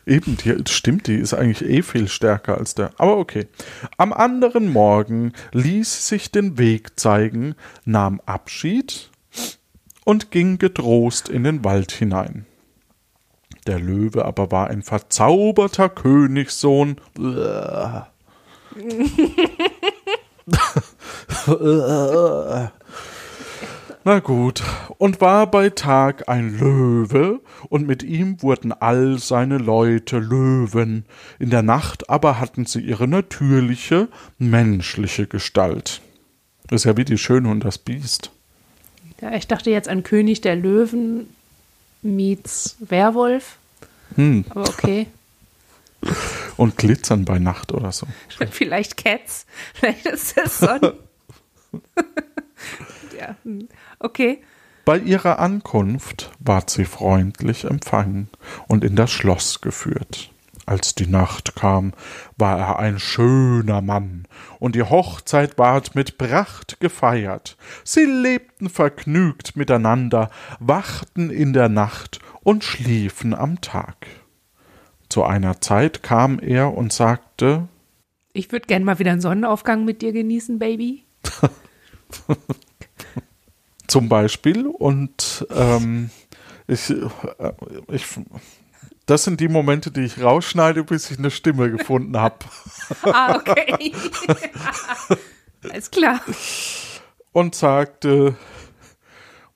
Eben, 0.06 0.36
die 0.36 0.54
stimmt, 0.68 1.08
die 1.08 1.16
ist 1.16 1.34
eigentlich 1.34 1.68
eh 1.68 1.82
viel 1.82 2.08
stärker 2.08 2.56
als 2.56 2.74
der. 2.74 2.92
Aber 2.98 3.18
okay. 3.18 3.48
Am 3.96 4.12
anderen 4.12 4.72
Morgen 4.72 5.32
ließ 5.52 6.08
sich 6.08 6.30
den 6.30 6.56
Weg 6.56 6.98
zeigen, 6.98 7.56
nahm 7.84 8.20
Abschied 8.24 9.10
und 10.04 10.30
ging 10.30 10.58
getrost 10.58 11.28
in 11.28 11.42
den 11.42 11.64
Wald 11.64 11.90
hinein. 11.90 12.46
Der 13.66 13.80
Löwe 13.80 14.24
aber 14.24 14.52
war 14.52 14.68
ein 14.68 14.82
verzauberter 14.82 15.88
Königssohn. 15.88 17.00
Na 24.06 24.20
gut, 24.20 24.62
und 24.98 25.20
war 25.20 25.50
bei 25.50 25.68
Tag 25.68 26.28
ein 26.28 26.56
Löwe, 26.56 27.40
und 27.68 27.88
mit 27.88 28.04
ihm 28.04 28.40
wurden 28.40 28.70
all 28.72 29.18
seine 29.18 29.58
Leute 29.58 30.20
Löwen, 30.20 31.04
in 31.40 31.50
der 31.50 31.62
Nacht 31.62 32.08
aber 32.08 32.38
hatten 32.38 32.66
sie 32.66 32.78
ihre 32.78 33.08
natürliche, 33.08 34.06
menschliche 34.38 35.26
Gestalt. 35.26 36.02
Das 36.68 36.82
ist 36.82 36.84
ja 36.84 36.96
wie 36.96 37.04
die 37.04 37.18
Schöne 37.18 37.48
und 37.50 37.64
das 37.64 37.78
Biest. 37.78 38.30
Ja, 39.20 39.32
ich 39.32 39.48
dachte 39.48 39.70
jetzt 39.72 39.88
an 39.88 40.04
König 40.04 40.40
der 40.40 40.54
Löwen 40.54 41.28
meets 42.00 42.76
Werwolf. 42.78 43.56
Hm. 44.14 44.44
Aber 44.50 44.68
okay. 44.68 45.08
Und 46.56 46.76
glitzern 46.78 47.24
bei 47.24 47.40
Nacht 47.40 47.72
oder 47.72 47.90
so. 47.90 48.06
Vielleicht 48.52 48.96
Cats. 48.96 49.46
Vielleicht 49.74 50.06
ist 50.06 50.36
das 50.36 50.60
so. 50.60 50.68
ein- 50.68 50.92
ja, 53.18 53.34
hm. 53.42 53.66
Okay. 53.98 54.42
Bei 54.84 54.98
ihrer 54.98 55.40
Ankunft 55.40 56.30
ward 56.38 56.70
sie 56.70 56.84
freundlich 56.84 57.64
empfangen 57.64 58.28
und 58.68 58.84
in 58.84 58.94
das 58.94 59.10
Schloss 59.10 59.60
geführt. 59.60 60.30
Als 60.64 60.96
die 60.96 61.06
Nacht 61.06 61.54
kam, 61.54 61.92
war 62.36 62.58
er 62.58 62.78
ein 62.80 62.98
schöner 62.98 63.80
Mann, 63.80 64.26
und 64.58 64.74
die 64.74 64.82
Hochzeit 64.82 65.58
ward 65.58 65.94
mit 65.94 66.18
Pracht 66.18 66.80
gefeiert. 66.80 67.56
Sie 67.84 68.04
lebten 68.04 68.68
vergnügt 68.68 69.56
miteinander, 69.56 70.28
wachten 70.58 71.30
in 71.30 71.52
der 71.52 71.68
Nacht 71.68 72.18
und 72.42 72.64
schliefen 72.64 73.32
am 73.32 73.60
Tag. 73.60 74.08
Zu 75.08 75.22
einer 75.22 75.60
Zeit 75.60 76.02
kam 76.02 76.40
er 76.40 76.74
und 76.74 76.92
sagte 76.92 77.68
Ich 78.32 78.50
würde 78.50 78.66
gern 78.66 78.82
mal 78.82 78.98
wieder 78.98 79.12
einen 79.12 79.20
Sonnenaufgang 79.20 79.84
mit 79.84 80.02
dir 80.02 80.12
genießen, 80.12 80.58
Baby. 80.58 81.04
zum 83.96 84.10
Beispiel 84.10 84.66
und 84.66 85.46
ähm, 85.56 86.10
ich, 86.66 86.90
äh, 86.90 87.52
ich, 87.90 88.04
das 89.06 89.24
sind 89.24 89.40
die 89.40 89.48
Momente, 89.48 89.90
die 89.90 90.02
ich 90.02 90.22
rausschneide, 90.22 90.84
bis 90.84 91.10
ich 91.10 91.18
eine 91.18 91.30
Stimme 91.30 91.70
gefunden 91.70 92.14
habe. 92.18 92.36
Ah, 93.04 93.36
okay. 93.36 93.94
Alles 95.70 95.90
klar. 95.90 96.20
Und 97.32 97.54
sagte, 97.54 98.36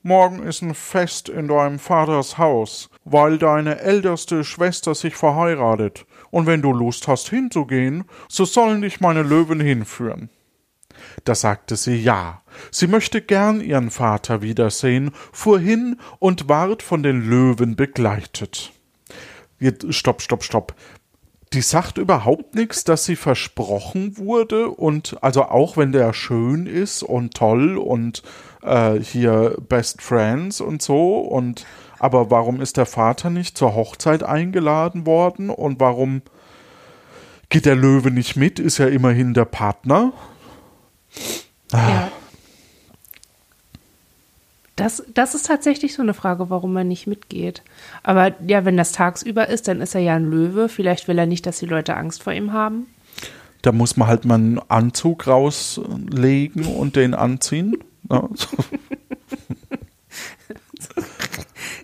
morgen 0.03 0.43
ist 0.43 0.63
ein 0.63 0.75
Fest 0.75 1.29
in 1.29 1.47
deinem 1.47 1.79
Vaters 1.79 2.39
Haus, 2.39 2.89
weil 3.05 3.37
deine 3.37 3.81
älteste 3.81 4.43
Schwester 4.43 4.95
sich 4.95 5.17
verheiratet. 5.17 6.07
Und 6.31 6.47
wenn 6.47 6.63
du 6.63 6.73
Lust 6.73 7.09
hast 7.09 7.29
hinzugehen, 7.29 8.05
so 8.27 8.47
sollen 8.47 8.81
dich 8.81 9.03
meine 9.03 9.23
Löwen 9.23 9.61
hinführen. 9.61 10.31
Da 11.25 11.35
sagte 11.35 11.77
sie 11.77 11.97
ja. 11.97 12.43
Sie 12.71 12.87
möchte 12.87 13.21
gern 13.21 13.61
ihren 13.61 13.91
Vater 13.91 14.43
wiedersehen, 14.43 15.13
fuhr 15.33 15.59
hin 15.59 16.01
und 16.19 16.49
ward 16.49 16.83
von 16.83 17.03
den 17.03 17.29
Löwen 17.29 17.77
begleitet. 17.77 18.73
Stopp, 19.91 20.23
stopp, 20.23 20.43
stopp. 20.43 20.75
Die 21.53 21.63
sagt 21.63 21.99
überhaupt 21.99 22.55
nichts, 22.55 22.85
dass 22.85 23.05
sie 23.05 23.17
versprochen 23.17 24.17
wurde 24.17 24.69
und 24.69 25.17
also 25.21 25.45
auch 25.45 25.77
wenn 25.77 25.91
der 25.91 26.13
schön 26.13 26.67
ist 26.67 27.03
und 27.03 27.35
toll 27.35 27.77
und 27.77 28.23
äh, 28.63 29.01
hier 29.01 29.57
Best 29.69 30.01
Friends 30.01 30.61
und 30.61 30.81
so 30.81 31.19
und 31.19 31.67
aber 31.99 32.31
warum 32.31 32.61
ist 32.61 32.77
der 32.77 32.87
Vater 32.87 33.31
nicht 33.31 33.59
zur 33.59 33.75
Hochzeit 33.75 34.23
eingeladen 34.23 35.07
worden 35.07 35.51
und 35.51 35.81
warum 35.81 36.23
geht 37.51 37.67
der 37.67 37.77
Löwe 37.77 38.11
nicht 38.11 38.37
mit? 38.37 38.59
Ist 38.59 38.79
ja 38.79 38.87
immerhin 38.87 39.35
der 39.35 39.45
Partner. 39.45 40.13
Ja. 41.73 42.11
Das, 44.77 45.03
das 45.13 45.35
ist 45.35 45.47
tatsächlich 45.47 45.95
so 45.95 46.01
eine 46.01 46.15
Frage, 46.15 46.49
warum 46.49 46.75
er 46.77 46.85
nicht 46.85 47.07
mitgeht. 47.07 47.63
Aber 48.03 48.35
ja, 48.47 48.65
wenn 48.65 48.79
das 48.79 48.93
tagsüber 48.93 49.49
ist, 49.49 49.69
dann 49.69 49.83
ist 49.83 49.95
er 49.95 50.01
ja 50.01 50.15
ein 50.15 50.31
Löwe. 50.31 50.71
Vielleicht 50.71 51.07
will 51.07 51.19
er 51.19 51.27
nicht, 51.27 51.45
dass 51.45 51.59
die 51.59 51.67
Leute 51.67 51.97
Angst 51.97 52.23
vor 52.23 52.33
ihm 52.33 52.55
haben. 52.55 52.87
Da 53.61 53.73
muss 53.73 53.99
man 53.99 54.09
halt 54.09 54.25
mal 54.25 54.37
einen 54.37 54.59
Anzug 54.71 55.27
rauslegen 55.27 56.65
und 56.65 56.97
den 56.97 57.15
anziehen. 57.15 57.77
Ja. 58.11 58.29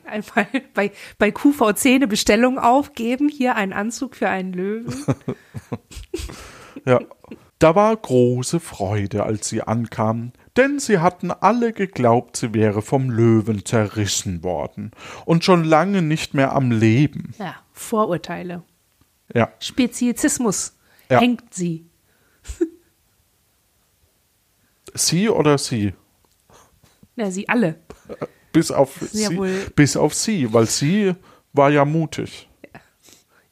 Einmal 0.07 0.49
bei, 0.75 0.91
bei 1.19 1.31
QVC 1.31 1.87
eine 1.87 2.09
Bestellung 2.09 2.59
aufgeben, 2.59 3.29
hier 3.29 3.55
ein 3.55 3.73
Anzug 3.73 4.17
für 4.17 4.29
einen 4.29 4.53
Löwen. 4.53 5.05
Ja. 6.85 7.01
Da 7.59 7.75
war 7.75 7.97
große 7.97 8.61
Freude, 8.61 9.25
als 9.25 9.49
sie 9.49 9.63
ankamen, 9.63 10.33
denn 10.59 10.79
sie 10.79 10.99
hatten 10.99 11.31
alle 11.31 11.73
geglaubt, 11.73 12.37
sie 12.37 12.53
wäre 12.53 12.83
vom 12.83 13.09
Löwen 13.11 13.65
zerrissen 13.65 14.43
worden 14.43 14.91
und 15.25 15.43
schon 15.45 15.65
lange 15.65 16.03
nicht 16.03 16.35
mehr 16.35 16.53
am 16.53 16.71
Leben. 16.71 17.35
Ja, 17.39 17.55
Vorurteile. 17.73 18.63
Ja, 19.35 19.51
Speziesismus 19.59 20.77
Ja. 21.11 21.21
hängt 21.21 21.55
sie. 21.55 21.87
sie 24.95 25.29
oder 25.29 25.57
sie? 25.59 25.95
Ja, 27.17 27.31
sie 27.31 27.49
alle. 27.49 27.81
Bis 28.53 28.71
auf 28.71 29.01
Ja, 29.13 29.29
sie, 29.31 29.37
wohl- 29.39 29.67
bis 29.75 29.97
auf 29.97 30.15
sie, 30.15 30.53
weil 30.53 30.67
sie 30.67 31.15
war 31.55 31.71
ja 31.71 31.85
mutig. 31.87 32.49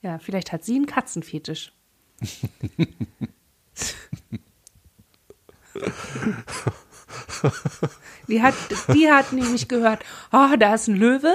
Ja, 0.03 0.19
vielleicht 0.19 0.53
hat 0.53 0.65
sie 0.65 0.75
einen 0.77 0.87
Katzenfetisch. 0.87 1.73
die, 8.29 8.43
hat, 8.43 8.55
die 8.95 9.11
hat 9.11 9.33
nämlich 9.33 9.69
gehört, 9.69 10.05
oh, 10.33 10.57
da 10.59 10.75
ist 10.75 10.89
ein 10.89 10.97
Löwe, 10.97 11.35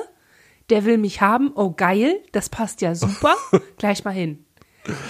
der 0.70 0.86
will 0.86 0.98
mich 0.98 1.22
haben, 1.22 1.52
oh 1.56 1.72
geil, 1.72 2.16
das 2.32 2.50
passt 2.50 2.82
ja 2.82 2.96
super, 2.96 3.36
gleich 3.78 4.04
mal 4.04 4.14
hin. 4.14 4.46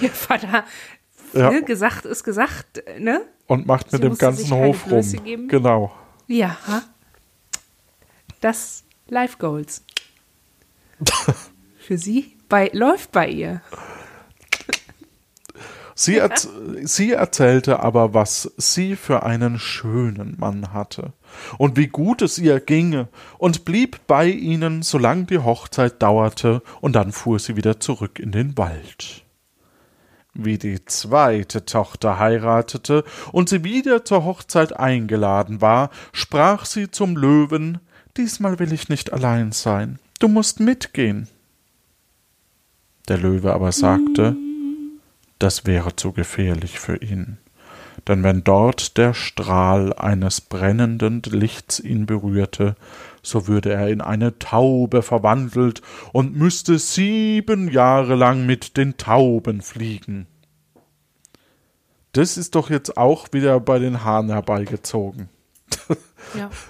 Ihr 0.00 0.10
Vater, 0.10 0.64
Ja. 1.32 1.50
ne, 1.50 1.62
gesagt 1.62 2.04
ist 2.04 2.24
gesagt, 2.24 2.82
ne? 2.98 3.22
Und 3.46 3.66
macht 3.66 3.92
mit 3.92 4.02
Sie 4.02 4.08
dem 4.08 4.16
ganzen 4.18 4.50
Hof 4.52 4.90
rum. 4.90 5.24
Geben. 5.24 5.48
Genau. 5.48 5.92
Ja, 6.26 6.56
das 8.40 8.84
Life 9.08 9.38
Goals. 9.38 9.84
Für 11.78 11.98
sie 11.98 12.36
bei, 12.48 12.70
läuft 12.72 13.10
bei 13.12 13.28
ihr. 13.28 13.62
Sie, 15.94 16.16
erz 16.16 16.48
sie 16.82 17.12
erzählte 17.12 17.80
aber, 17.80 18.14
was 18.14 18.52
sie 18.56 18.96
für 18.96 19.22
einen 19.22 19.58
schönen 19.58 20.36
Mann 20.38 20.72
hatte 20.72 21.12
und 21.58 21.76
wie 21.76 21.88
gut 21.88 22.22
es 22.22 22.38
ihr 22.38 22.60
ginge 22.60 23.08
und 23.38 23.64
blieb 23.64 24.00
bei 24.06 24.26
ihnen, 24.26 24.82
solange 24.82 25.24
die 25.24 25.38
Hochzeit 25.38 26.02
dauerte, 26.02 26.62
und 26.80 26.94
dann 26.94 27.12
fuhr 27.12 27.38
sie 27.38 27.56
wieder 27.56 27.80
zurück 27.80 28.18
in 28.18 28.32
den 28.32 28.56
Wald. 28.56 29.24
Wie 30.32 30.58
die 30.58 30.84
zweite 30.84 31.64
Tochter 31.64 32.18
heiratete 32.18 33.04
und 33.32 33.48
sie 33.48 33.64
wieder 33.64 34.04
zur 34.04 34.24
Hochzeit 34.24 34.78
eingeladen 34.78 35.60
war, 35.60 35.90
sprach 36.12 36.64
sie 36.66 36.90
zum 36.90 37.16
Löwen 37.16 37.78
Diesmal 38.16 38.58
will 38.58 38.72
ich 38.72 38.88
nicht 38.88 39.12
allein 39.12 39.52
sein, 39.52 39.98
du 40.18 40.28
musst 40.28 40.60
mitgehen. 40.60 41.28
Der 43.08 43.18
Löwe 43.18 43.52
aber 43.52 43.72
sagte 43.72 44.36
das 45.40 45.66
wäre 45.66 45.96
zu 45.96 46.12
gefährlich 46.12 46.78
für 46.78 46.96
ihn. 46.96 47.38
Denn 48.06 48.22
wenn 48.22 48.44
dort 48.44 48.96
der 48.96 49.14
Strahl 49.14 49.92
eines 49.92 50.40
brennenden 50.40 51.22
Lichts 51.22 51.80
ihn 51.80 52.06
berührte, 52.06 52.76
so 53.22 53.46
würde 53.46 53.72
er 53.72 53.88
in 53.88 54.00
eine 54.00 54.38
Taube 54.38 55.02
verwandelt 55.02 55.82
und 56.12 56.36
müsste 56.36 56.78
sieben 56.78 57.70
Jahre 57.70 58.14
lang 58.14 58.46
mit 58.46 58.76
den 58.76 58.96
Tauben 58.96 59.60
fliegen. 59.60 60.26
Das 62.12 62.36
ist 62.36 62.54
doch 62.54 62.70
jetzt 62.70 62.96
auch 62.96 63.28
wieder 63.32 63.60
bei 63.60 63.78
den 63.78 64.04
Haaren 64.04 64.30
herbeigezogen. 64.30 65.28
Ja. 66.36 66.50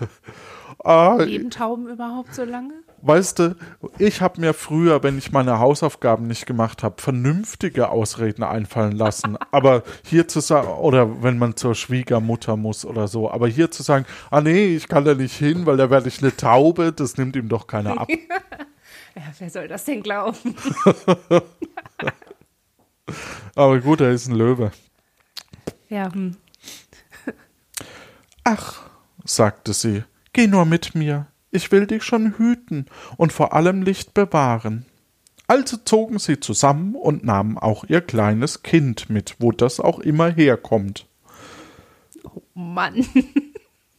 Ah, 0.83 1.17
Leben 1.17 1.51
Tauben 1.51 1.89
überhaupt 1.89 2.35
so 2.35 2.43
lange? 2.43 2.73
Weißt 3.03 3.39
du, 3.39 3.57
ich 3.99 4.21
habe 4.21 4.41
mir 4.41 4.53
früher, 4.53 5.03
wenn 5.03 5.17
ich 5.17 5.33
meine 5.33 5.59
Hausaufgaben 5.59 6.27
nicht 6.27 6.45
gemacht 6.47 6.83
habe, 6.83 7.01
vernünftige 7.01 7.89
Ausreden 7.89 8.43
einfallen 8.43 8.93
lassen. 8.93 9.39
Aber 9.51 9.83
hier 10.05 10.29
zu 10.29 10.41
sagen, 10.41 10.69
oder 10.69 11.23
wenn 11.23 11.39
man 11.39 11.57
zur 11.57 11.75
Schwiegermutter 11.75 12.57
muss 12.57 12.85
oder 12.85 13.09
so, 13.09 13.31
aber 13.31 13.49
hier 13.49 13.71
zu 13.71 13.83
sagen, 13.83 14.05
ah 14.31 14.41
nee, 14.41 14.77
ich 14.77 14.89
kann 14.89 15.05
da 15.05 15.15
nicht 15.15 15.37
hin, 15.37 15.67
weil 15.67 15.77
da 15.77 15.91
werde 15.91 16.09
ich 16.09 16.23
eine 16.23 16.37
Taube, 16.37 16.93
das 16.93 17.17
nimmt 17.17 17.37
ihm 17.37 17.49
doch 17.49 17.67
keiner 17.67 18.01
ab. 18.01 18.09
Ja, 19.17 19.23
wer 19.41 19.51
soll 19.51 19.67
das 19.67 19.85
denn 19.85 20.05
glauben? 20.05 20.39
Aber 23.57 23.81
gut, 23.81 24.01
er 24.01 24.11
ist 24.13 24.29
ein 24.29 24.37
Löwe. 24.37 24.71
Ja, 25.89 26.13
hm. 26.13 26.37
Ach, 28.45 28.83
sagte 29.25 29.73
sie, 29.73 30.05
geh 30.33 30.47
nur 30.47 30.65
mit 30.65 30.95
mir, 30.95 31.27
ich 31.51 31.73
will 31.73 31.87
dich 31.87 32.03
schon 32.05 32.39
hüten 32.39 32.87
und 33.17 33.33
vor 33.33 33.53
allem 33.53 33.83
Licht 33.83 34.15
bewahren. 34.15 34.87
Also 35.47 35.79
zogen 35.79 36.19
sie 36.19 36.39
zusammen 36.39 36.95
und 36.95 37.25
nahmen 37.25 37.59
auch 37.59 37.85
ihr 37.89 38.01
kleines 38.01 38.63
Kind 38.63 39.11
mit, 39.11 39.37
wo 39.41 39.51
das 39.51 39.81
auch 39.81 39.99
immer 39.99 40.31
herkommt. 40.31 41.07
Mann. 42.55 43.05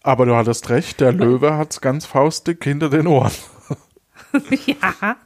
Aber 0.04 0.26
du 0.26 0.36
hattest 0.36 0.70
recht, 0.70 1.02
der 1.02 1.12
Löwe 1.12 1.58
hat's 1.58 1.82
ganz 1.82 2.06
faustig 2.06 2.64
hinter 2.64 2.90
den 2.90 3.06
Ohren. 3.06 3.34
ja. 4.66 5.18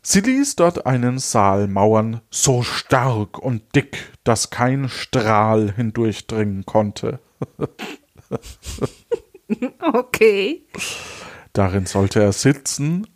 Sie 0.00 0.20
ließ 0.20 0.56
dort 0.56 0.86
einen 0.86 1.18
Saal 1.18 1.68
mauern, 1.68 2.22
so 2.30 2.62
stark 2.62 3.38
und 3.38 3.62
dick, 3.74 4.12
dass 4.24 4.48
kein 4.48 4.88
Strahl 4.88 5.72
hindurchdringen 5.74 6.64
konnte. 6.64 7.20
Okay. 9.80 10.66
Darin 11.58 11.86
sollte 11.86 12.22
er 12.22 12.30
sitzen, 12.30 13.08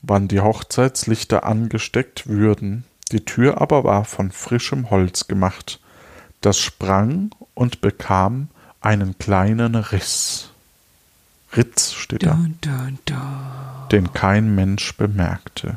wann 0.00 0.28
die 0.28 0.38
Hochzeitslichter 0.38 1.42
angesteckt 1.42 2.28
würden. 2.28 2.84
Die 3.10 3.24
Tür 3.24 3.60
aber 3.60 3.82
war 3.82 4.04
von 4.04 4.30
frischem 4.30 4.90
Holz 4.90 5.26
gemacht. 5.26 5.80
Das 6.40 6.60
sprang 6.60 7.34
und 7.54 7.80
bekam 7.80 8.46
einen 8.80 9.18
kleinen 9.18 9.74
Riss. 9.74 10.50
Ritz 11.56 11.94
steht 11.94 12.22
da, 12.22 12.34
Dun, 12.34 12.58
dun, 12.60 12.98
dun. 13.06 13.88
den 13.90 14.12
kein 14.12 14.54
Mensch 14.54 14.96
bemerkte. 14.96 15.76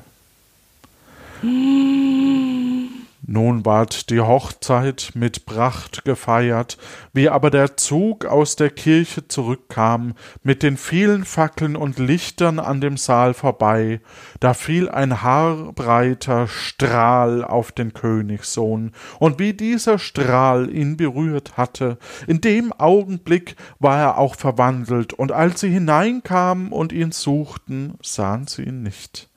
Nun 3.30 3.66
ward 3.66 4.10
die 4.10 4.22
Hochzeit 4.22 5.12
mit 5.14 5.46
Pracht 5.46 6.06
gefeiert, 6.06 6.78
wie 7.12 7.28
aber 7.28 7.50
der 7.50 7.76
Zug 7.76 8.24
aus 8.24 8.56
der 8.56 8.70
Kirche 8.70 9.28
zurückkam, 9.28 10.14
mit 10.44 10.64
den 10.64 10.78
vielen 10.78 11.26
Fackeln 11.26 11.76
und 11.76 12.00
Lichtern 12.00 12.58
an 12.58 12.80
dem 12.80 12.96
Saal 12.96 13.34
vorbei, 13.34 14.00
da 14.40 14.54
fiel 14.54 14.88
ein 14.88 15.24
haarbreiter 15.24 16.48
Strahl 16.48 17.44
auf 17.44 17.74
den 17.74 17.94
Königssohn, 17.94 18.94
und 19.20 19.40
wie 19.40 19.54
dieser 19.54 20.00
Strahl 20.00 20.74
ihn 20.74 20.96
berührt 20.96 21.58
hatte, 21.58 21.98
in 22.28 22.40
dem 22.40 22.72
Augenblick 22.72 23.58
war 23.78 24.00
er 24.00 24.18
auch 24.20 24.36
verwandelt, 24.36 25.12
und 25.12 25.34
als 25.34 25.60
sie 25.60 25.70
hineinkamen 25.70 26.72
und 26.72 26.94
ihn 26.94 27.12
suchten, 27.12 27.96
sahen 28.02 28.48
sie 28.48 28.64
ihn 28.64 28.84
nicht. 28.84 29.30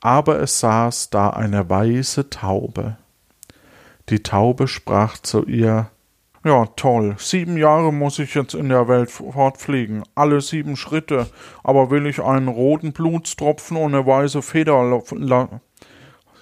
Aber 0.00 0.40
es 0.40 0.60
saß 0.60 1.10
da 1.10 1.30
eine 1.30 1.68
weiße 1.68 2.30
Taube. 2.30 2.96
Die 4.10 4.22
Taube 4.22 4.68
sprach 4.68 5.18
zu 5.18 5.44
ihr 5.46 5.90
Ja, 6.44 6.66
toll, 6.76 7.16
sieben 7.18 7.56
Jahre 7.56 7.92
muss 7.92 8.18
ich 8.18 8.34
jetzt 8.34 8.54
in 8.54 8.68
der 8.68 8.86
Welt 8.86 9.10
fortfliegen, 9.10 10.02
alle 10.14 10.40
sieben 10.40 10.76
Schritte, 10.76 11.28
aber 11.62 11.90
will 11.90 12.06
ich 12.06 12.22
einen 12.22 12.48
roten 12.48 12.92
Blutstropfen 12.92 13.76
und 13.76 13.94
eine 13.94 14.06
weiße 14.06 14.42
Feder 14.42 14.82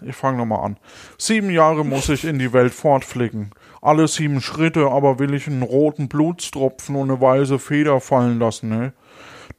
ich 0.04 0.16
fange 0.16 0.38
nochmal 0.38 0.64
an. 0.64 0.76
Sieben 1.18 1.50
Jahre 1.50 1.84
muss 1.84 2.08
ich 2.08 2.24
in 2.24 2.38
die 2.38 2.52
Welt 2.52 2.74
fortfliegen. 2.74 3.50
Alle 3.80 4.08
sieben 4.08 4.40
Schritte, 4.40 4.90
aber 4.90 5.18
will 5.18 5.34
ich 5.34 5.46
einen 5.46 5.62
roten 5.62 6.08
Blutstropfen 6.08 6.96
und 6.96 7.10
eine 7.10 7.20
weiße 7.20 7.58
Feder 7.58 8.00
fallen 8.00 8.38
lassen, 8.38 8.68
ne? 8.68 8.92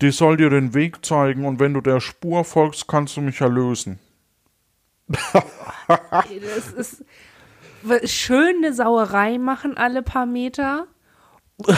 Die 0.01 0.11
soll 0.11 0.37
dir 0.37 0.49
den 0.49 0.73
Weg 0.73 1.05
zeigen 1.05 1.45
und 1.45 1.59
wenn 1.59 1.73
du 1.73 1.81
der 1.81 1.99
Spur 1.99 2.43
folgst, 2.43 2.87
kannst 2.87 3.15
du 3.15 3.21
mich 3.21 3.41
erlösen. 3.41 3.99
Das 5.87 6.71
ist 6.71 7.03
schön 8.05 8.57
eine 8.57 8.73
Sauerei 8.73 9.37
machen 9.37 9.77
alle 9.77 10.01
paar 10.03 10.25
Meter, 10.25 10.87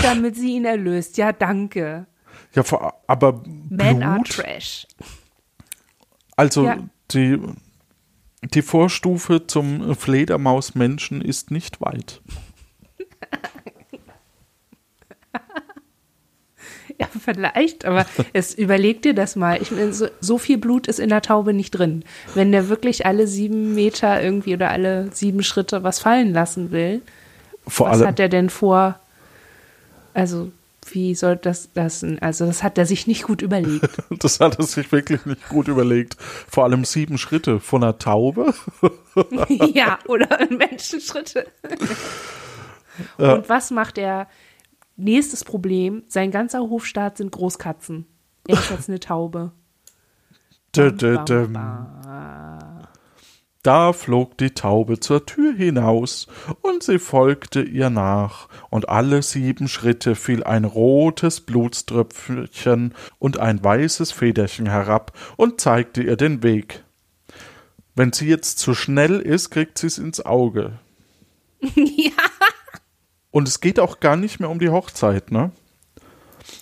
damit 0.02 0.36
sie 0.36 0.56
ihn 0.56 0.66
erlöst. 0.66 1.18
Ja, 1.18 1.32
danke. 1.32 2.08
Ja, 2.54 2.64
aber 3.08 3.44
Men 3.70 4.04
are 4.04 4.16
Blut, 4.16 4.30
trash. 4.30 4.88
also 6.36 6.66
Ja. 6.66 6.78
die, 7.12 7.40
die 8.44 8.62
Vorstufe 8.62 9.48
zum 9.48 9.96
Fledermausmenschen 9.96 11.22
ist 11.22 11.52
nicht 11.52 11.82
weit. 11.82 12.22
Ja, 17.00 17.08
vielleicht, 17.20 17.84
aber 17.84 18.06
es 18.32 18.54
überleg 18.54 19.02
dir 19.02 19.14
das 19.14 19.36
mal. 19.36 19.62
Ich 19.62 19.72
meine, 19.72 19.92
so, 19.92 20.08
so 20.22 20.38
viel 20.38 20.58
Blut 20.58 20.88
ist 20.88 21.00
in 21.00 21.10
der 21.10 21.22
Taube 21.22 21.54
nicht 21.54 21.72
drin. 21.72 22.06
Wenn 22.36 22.54
der 22.54 22.70
wirklich 22.70 23.06
alle 23.06 23.28
sieben 23.28 23.76
Meter 23.76 24.22
irgendwie 24.24 24.54
oder 24.54 24.70
alle 24.70 25.10
sieben 25.12 25.44
Schritte 25.44 25.84
was 25.84 26.00
fallen 26.00 26.32
lassen 26.32 26.72
will, 26.72 27.02
Vor 27.68 27.90
was 27.90 28.06
hat 28.06 28.20
er 28.20 28.30
denn 28.30 28.50
vor? 28.50 28.98
Also 30.14 30.52
wie 30.92 31.16
soll 31.16 31.36
das 31.36 31.70
das? 31.74 32.06
Also 32.22 32.46
das 32.46 32.64
hat 32.64 32.78
er 32.78 32.86
sich 32.86 33.08
nicht 33.08 33.24
gut 33.24 33.42
überlegt. 33.42 33.90
Das 34.20 34.40
hat 34.40 34.58
er 34.60 34.66
sich 34.66 34.92
wirklich 34.92 35.26
nicht 35.26 35.50
gut 35.50 35.68
überlegt. 35.68 36.16
Vor 36.20 36.64
allem 36.64 36.86
sieben 36.86 37.18
Schritte 37.18 37.60
von 37.60 37.84
einer 37.84 37.98
Taube. 37.98 38.54
ja, 39.74 40.00
oder 40.08 40.28
Menschenschritte. 40.50 41.48
Und 43.18 43.50
was 43.50 43.72
macht 43.72 43.98
er? 43.98 44.28
Nächstes 44.96 45.44
Problem: 45.44 46.04
Sein 46.08 46.32
ganzer 46.32 46.60
Hofstaat 46.60 47.18
sind 47.18 47.32
Großkatzen. 47.32 48.06
Er 48.48 48.58
ist 48.58 48.70
jetzt 48.70 48.90
eine 48.90 49.00
Taube. 49.00 49.52
Bam, 50.74 50.98
bam, 50.98 51.54
bam. 51.54 52.66
Da 53.66 53.94
flog 53.94 54.38
die 54.38 54.52
Taube 54.52 55.00
zur 55.00 55.26
Tür 55.26 55.56
hinaus, 55.56 56.28
und 56.62 56.84
sie 56.84 57.00
folgte 57.00 57.64
ihr 57.64 57.90
nach, 57.90 58.48
und 58.70 58.90
alle 58.90 59.24
sieben 59.24 59.68
Schritte 59.68 60.14
fiel 60.14 60.44
ein 60.44 60.66
rotes 60.66 61.42
Blutströpfchen 61.42 62.94
und 63.18 63.40
ein 63.40 63.64
weißes 63.64 64.12
Federchen 64.12 64.68
herab 64.68 65.18
und 65.36 65.62
zeigte 65.62 66.04
ihr 66.04 66.16
den 66.16 66.44
Weg. 66.44 66.84
Wenn 67.96 68.14
sie 68.14 68.28
jetzt 68.28 68.60
zu 68.60 68.76
schnell 68.76 69.20
ist, 69.20 69.50
kriegt 69.50 69.80
sie 69.80 69.88
es 69.88 69.98
ins 69.98 70.24
Auge. 70.24 70.78
ja. 71.76 72.12
Und 73.36 73.50
es 73.50 73.60
geht 73.60 73.82
auch 73.82 74.00
gar 74.00 74.16
nicht 74.16 74.40
mehr 74.40 74.50
um 74.50 74.60
die 74.60 74.70
Hochzeit, 74.70 75.30
ne? 75.30 75.52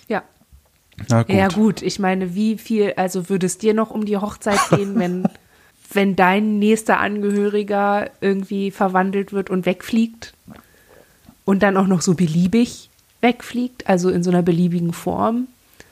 Ja. 0.08 0.24
Na 1.08 1.22
gut. 1.22 1.32
Ja, 1.32 1.46
gut, 1.46 1.82
ich 1.82 2.00
meine, 2.00 2.34
wie 2.34 2.58
viel, 2.58 2.94
also 2.96 3.28
würde 3.28 3.46
es 3.46 3.58
dir 3.58 3.74
noch 3.74 3.92
um 3.92 4.04
die 4.04 4.16
Hochzeit 4.16 4.58
gehen, 4.70 4.98
wenn, 4.98 5.28
wenn 5.92 6.16
dein 6.16 6.58
nächster 6.58 6.98
Angehöriger 6.98 8.10
irgendwie 8.20 8.72
verwandelt 8.72 9.32
wird 9.32 9.50
und 9.50 9.66
wegfliegt 9.66 10.34
und 11.44 11.62
dann 11.62 11.76
auch 11.76 11.86
noch 11.86 12.00
so 12.00 12.14
beliebig 12.14 12.90
wegfliegt, 13.20 13.88
also 13.88 14.10
in 14.10 14.24
so 14.24 14.32
einer 14.32 14.42
beliebigen 14.42 14.92
Form? 14.92 15.46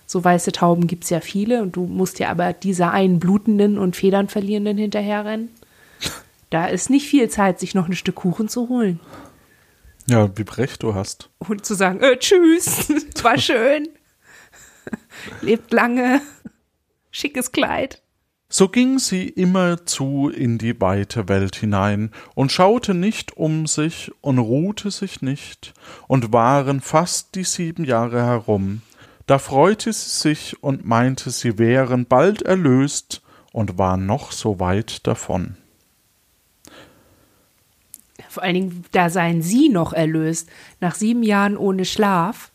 So 0.08 0.24
weiße 0.24 0.50
Tauben 0.50 0.88
gibt 0.88 1.04
es 1.04 1.10
ja 1.10 1.20
viele 1.20 1.62
und 1.62 1.76
du 1.76 1.86
musst 1.86 2.18
ja 2.18 2.28
aber 2.28 2.52
dieser 2.52 2.90
einen 2.90 3.20
blutenden 3.20 3.78
und 3.78 3.94
Federn 3.94 4.26
verlierenden 4.26 4.78
hinterherrennen. 4.78 5.48
Da 6.50 6.66
ist 6.66 6.90
nicht 6.90 7.06
viel 7.06 7.28
Zeit, 7.28 7.60
sich 7.60 7.76
noch 7.76 7.86
ein 7.86 7.94
Stück 7.94 8.16
Kuchen 8.16 8.48
zu 8.48 8.68
holen 8.68 8.98
Ja, 10.08 10.36
wie 10.36 10.42
recht 10.42 10.82
du 10.82 10.94
hast. 10.94 11.30
und 11.38 11.64
zu 11.64 11.74
sagen, 11.74 12.00
äh, 12.00 12.16
tschüss, 12.18 12.88
war 13.22 13.38
schön, 13.38 13.88
lebt 15.40 15.72
lange, 15.72 16.20
schickes 17.10 17.52
Kleid. 17.52 18.02
So 18.48 18.68
ging 18.68 18.98
sie 18.98 19.28
immerzu 19.28 20.28
in 20.28 20.58
die 20.58 20.78
weite 20.78 21.26
Welt 21.28 21.56
hinein 21.56 22.10
und 22.34 22.52
schaute 22.52 22.92
nicht 22.92 23.34
um 23.34 23.66
sich 23.66 24.12
und 24.20 24.38
ruhte 24.38 24.90
sich 24.90 25.22
nicht, 25.22 25.72
und 26.06 26.34
waren 26.34 26.82
fast 26.82 27.34
die 27.34 27.44
sieben 27.44 27.84
Jahre 27.84 28.22
herum. 28.26 28.82
Da 29.26 29.38
freute 29.38 29.90
sie 29.92 30.10
sich 30.10 30.62
und 30.62 30.84
meinte, 30.84 31.30
sie 31.30 31.58
wären 31.58 32.04
bald 32.04 32.42
erlöst 32.42 33.22
und 33.52 33.78
war 33.78 33.96
noch 33.96 34.32
so 34.32 34.60
weit 34.60 35.06
davon. 35.06 35.56
Vor 38.32 38.42
allen 38.42 38.54
Dingen, 38.54 38.84
da 38.92 39.10
seien 39.10 39.42
sie 39.42 39.68
noch 39.68 39.92
erlöst, 39.92 40.48
nach 40.80 40.94
sieben 40.94 41.22
Jahren 41.22 41.58
ohne 41.58 41.84
Schlaf, 41.84 42.50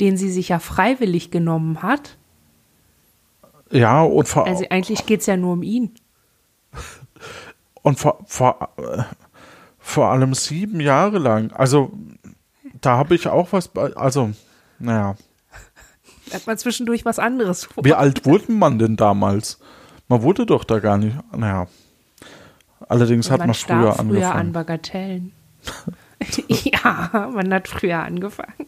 den 0.00 0.16
sie 0.16 0.30
sich 0.30 0.48
ja 0.48 0.58
freiwillig 0.58 1.30
genommen 1.30 1.82
hat. 1.82 2.16
Ja, 3.70 4.00
und 4.02 4.26
vor, 4.26 4.46
Also 4.46 4.64
eigentlich 4.70 5.04
geht 5.04 5.20
es 5.20 5.26
ja 5.26 5.36
nur 5.36 5.52
um 5.52 5.62
ihn. 5.62 5.90
und 7.82 7.98
vor, 7.98 8.20
vor, 8.26 8.70
vor 9.78 10.08
allem 10.10 10.32
sieben 10.32 10.80
Jahre 10.80 11.18
lang. 11.18 11.52
Also, 11.52 11.92
da 12.80 12.96
habe 12.96 13.16
ich 13.16 13.28
auch 13.28 13.52
was 13.52 13.68
bei, 13.68 13.94
also, 13.96 14.30
naja. 14.78 15.14
Da 16.30 16.36
hat 16.36 16.46
man 16.46 16.56
zwischendurch 16.56 17.04
was 17.04 17.18
anderes 17.18 17.66
vor. 17.66 17.84
Wie 17.84 17.92
alt 17.92 18.24
wurde 18.24 18.50
man 18.50 18.78
denn 18.78 18.96
damals? 18.96 19.60
Man 20.08 20.22
wurde 20.22 20.46
doch 20.46 20.64
da 20.64 20.78
gar 20.78 20.96
nicht. 20.96 21.18
Naja. 21.36 21.66
Allerdings 22.88 23.30
hat 23.30 23.38
man 23.40 23.48
man 23.48 23.54
früher 23.54 23.92
früher 23.92 23.98
angefangen. 24.00 24.40
an 24.40 24.52
Bagatellen. 24.52 25.32
ja, 26.48 27.30
man 27.34 27.52
hat 27.52 27.68
früher 27.68 27.98
angefangen. 28.02 28.66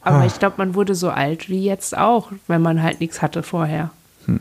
Aber 0.00 0.18
Ah. 0.20 0.26
ich 0.26 0.38
glaube, 0.38 0.56
man 0.58 0.74
wurde 0.74 0.94
so 0.94 1.10
alt 1.10 1.48
wie 1.48 1.64
jetzt 1.64 1.96
auch, 1.96 2.30
wenn 2.46 2.62
man 2.62 2.82
halt 2.82 3.00
nichts 3.00 3.22
hatte 3.22 3.42
vorher. 3.42 3.90
Hm. 4.26 4.40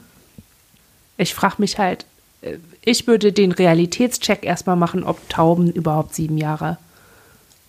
Ich 1.18 1.34
frage 1.34 1.56
mich 1.60 1.78
halt, 1.80 2.06
äh, 2.42 2.58
ich 2.82 3.08
würde 3.08 3.32
den 3.32 3.52
Realitätscheck 3.52 4.44
erstmal 4.44 4.76
machen, 4.76 5.04
ob 5.04 5.28
Tauben 5.30 5.72
überhaupt 5.72 6.16
sieben 6.16 6.38
Jahre 6.38 6.78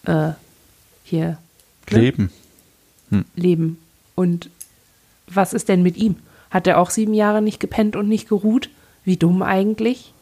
äh, 0.06 0.30
hier 1.04 1.38
ne, 1.90 1.98
Leben. 1.98 2.30
leben. 3.36 3.78
Und 4.14 4.50
was 5.26 5.52
ist 5.52 5.68
denn 5.68 5.82
mit 5.82 5.96
ihm? 5.96 6.16
Hat 6.50 6.66
er 6.66 6.78
auch 6.78 6.90
sieben 6.90 7.14
Jahre 7.14 7.42
nicht 7.42 7.58
gepennt 7.60 7.96
und 7.96 8.08
nicht 8.08 8.28
geruht? 8.28 8.70
Wie 9.04 9.16
dumm 9.16 9.42
eigentlich? 9.42 10.13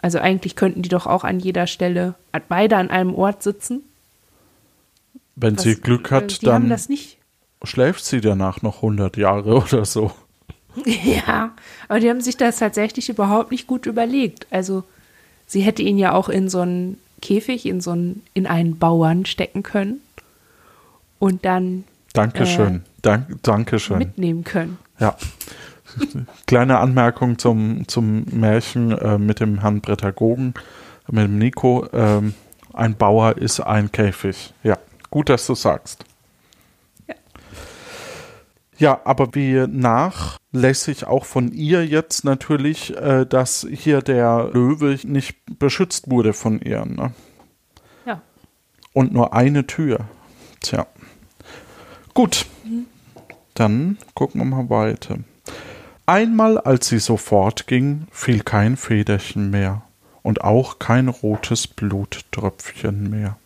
Also 0.00 0.18
eigentlich 0.18 0.54
könnten 0.56 0.82
die 0.82 0.88
doch 0.88 1.06
auch 1.06 1.24
an 1.24 1.40
jeder 1.40 1.66
Stelle 1.66 2.14
beide 2.48 2.76
an 2.76 2.90
einem 2.90 3.14
Ort 3.14 3.42
sitzen. 3.42 3.82
Wenn 5.36 5.56
Was- 5.56 5.64
sie 5.64 5.74
Glück 5.76 6.10
äh, 6.10 6.14
hat, 6.14 6.46
dann 6.46 6.68
das 6.68 6.88
nicht. 6.88 7.18
schläft 7.64 8.04
sie 8.04 8.20
danach 8.20 8.62
noch 8.62 8.76
100 8.76 9.16
Jahre 9.16 9.56
oder 9.62 9.84
so. 9.84 10.12
Ja, 10.84 11.52
aber 11.88 11.98
die 12.00 12.08
haben 12.08 12.20
sich 12.20 12.36
das 12.36 12.58
tatsächlich 12.58 13.08
überhaupt 13.08 13.50
nicht 13.50 13.66
gut 13.66 13.86
überlegt. 13.86 14.46
Also 14.50 14.84
sie 15.46 15.60
hätte 15.62 15.82
ihn 15.82 15.98
ja 15.98 16.12
auch 16.12 16.28
in 16.28 16.48
so 16.48 16.60
einen 16.60 16.98
Käfig, 17.20 17.66
in 17.66 17.80
so 17.80 17.90
einen, 17.90 18.22
in 18.34 18.46
einen 18.46 18.78
Bauern 18.78 19.26
stecken 19.26 19.64
können 19.64 20.00
und 21.18 21.44
dann 21.44 21.82
Dankeschön. 22.12 22.84
Dank, 23.02 23.42
Dankeschön. 23.42 23.98
mitnehmen 23.98 24.44
können. 24.44 24.78
Ja. 25.00 25.16
Kleine 26.46 26.78
Anmerkung 26.78 27.38
zum, 27.38 27.86
zum 27.88 28.24
Märchen 28.32 28.92
äh, 28.92 29.18
mit 29.18 29.40
dem 29.40 29.60
Herrn 29.60 29.80
Prädagogen, 29.80 30.54
mit 31.10 31.24
dem 31.24 31.38
Nico. 31.38 31.86
Ähm, 31.92 32.34
ein 32.72 32.96
Bauer 32.96 33.36
ist 33.36 33.60
ein 33.60 33.90
Käfig. 33.90 34.54
Ja, 34.62 34.78
gut, 35.10 35.28
dass 35.28 35.46
du 35.46 35.54
sagst. 35.54 36.04
Ja. 37.06 37.14
Ja, 38.78 39.00
aber 39.04 39.34
wie 39.34 39.66
nachlässig 39.66 41.06
auch 41.06 41.24
von 41.24 41.52
ihr 41.52 41.84
jetzt 41.84 42.24
natürlich, 42.24 42.96
äh, 42.96 43.26
dass 43.26 43.66
hier 43.70 44.02
der 44.02 44.50
Löwe 44.52 44.98
nicht 45.02 45.36
beschützt 45.58 46.10
wurde 46.10 46.32
von 46.32 46.60
ihr. 46.60 46.84
Ne? 46.84 47.12
Ja. 48.06 48.22
Und 48.92 49.12
nur 49.12 49.32
eine 49.32 49.66
Tür. 49.66 50.00
Tja. 50.60 50.86
Gut. 52.14 52.46
Dann 53.54 53.98
gucken 54.14 54.40
wir 54.40 54.44
mal 54.44 54.70
weiter. 54.70 55.18
Einmal, 56.08 56.56
als 56.56 56.88
sie 56.88 57.00
so 57.00 57.18
fortging, 57.18 58.06
fiel 58.10 58.42
kein 58.42 58.78
Federchen 58.78 59.50
mehr 59.50 59.82
und 60.22 60.40
auch 60.40 60.78
kein 60.78 61.08
rotes 61.08 61.66
Bluttröpfchen 61.66 63.10
mehr. 63.10 63.36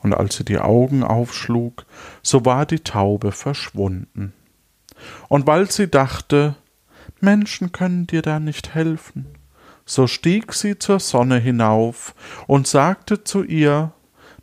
Und 0.00 0.12
als 0.12 0.36
sie 0.36 0.44
die 0.44 0.58
Augen 0.58 1.02
aufschlug, 1.02 1.86
so 2.20 2.44
war 2.44 2.66
die 2.66 2.80
Taube 2.80 3.32
verschwunden. 3.32 4.34
Und 5.28 5.46
weil 5.46 5.70
sie 5.70 5.88
dachte, 5.88 6.56
Menschen 7.20 7.72
können 7.72 8.06
dir 8.06 8.20
da 8.20 8.38
nicht 8.38 8.74
helfen, 8.74 9.24
so 9.86 10.06
stieg 10.06 10.52
sie 10.52 10.78
zur 10.78 11.00
Sonne 11.00 11.38
hinauf 11.38 12.14
und 12.46 12.66
sagte 12.66 13.24
zu 13.24 13.42
ihr, 13.42 13.92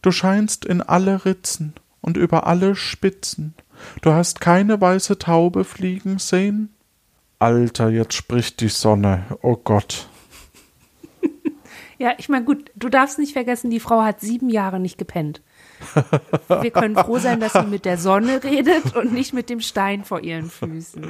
Du 0.01 0.10
scheinst 0.10 0.65
in 0.65 0.81
alle 0.81 1.25
Ritzen 1.25 1.75
und 2.01 2.17
über 2.17 2.47
alle 2.47 2.75
Spitzen, 2.75 3.53
du 4.01 4.13
hast 4.13 4.41
keine 4.41 4.81
weiße 4.81 5.19
Taube 5.19 5.63
fliegen 5.63 6.17
sehen? 6.17 6.74
Alter, 7.45 7.89
jetzt 7.89 8.15
spricht 8.15 8.60
die 8.60 8.69
Sonne, 8.69 9.23
oh 9.43 9.55
Gott. 9.55 10.10
Ja, 11.99 12.15
ich 12.17 12.27
meine, 12.27 12.43
gut, 12.43 12.71
du 12.73 12.89
darfst 12.89 13.19
nicht 13.19 13.34
vergessen, 13.34 13.69
die 13.69 13.79
Frau 13.79 14.01
hat 14.01 14.19
sieben 14.19 14.49
Jahre 14.49 14.79
nicht 14.79 14.97
gepennt. 14.97 15.43
Wir 16.47 16.71
können 16.71 16.95
froh 16.95 17.19
sein, 17.19 17.39
dass 17.39 17.53
sie 17.53 17.67
mit 17.67 17.86
der 17.86 17.99
Sonne 17.99 18.43
redet 18.43 18.95
und 18.95 19.13
nicht 19.13 19.34
mit 19.34 19.51
dem 19.51 19.60
Stein 19.60 20.03
vor 20.03 20.21
ihren 20.21 20.49
Füßen. 20.49 21.08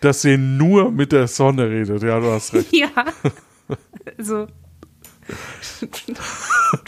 Dass 0.00 0.22
sie 0.22 0.38
nur 0.38 0.92
mit 0.92 1.10
der 1.10 1.26
Sonne 1.26 1.68
redet, 1.68 2.00
ja, 2.00 2.20
du 2.20 2.30
hast 2.30 2.54
recht. 2.54 2.68
Ja. 2.72 2.88
So. 4.18 4.46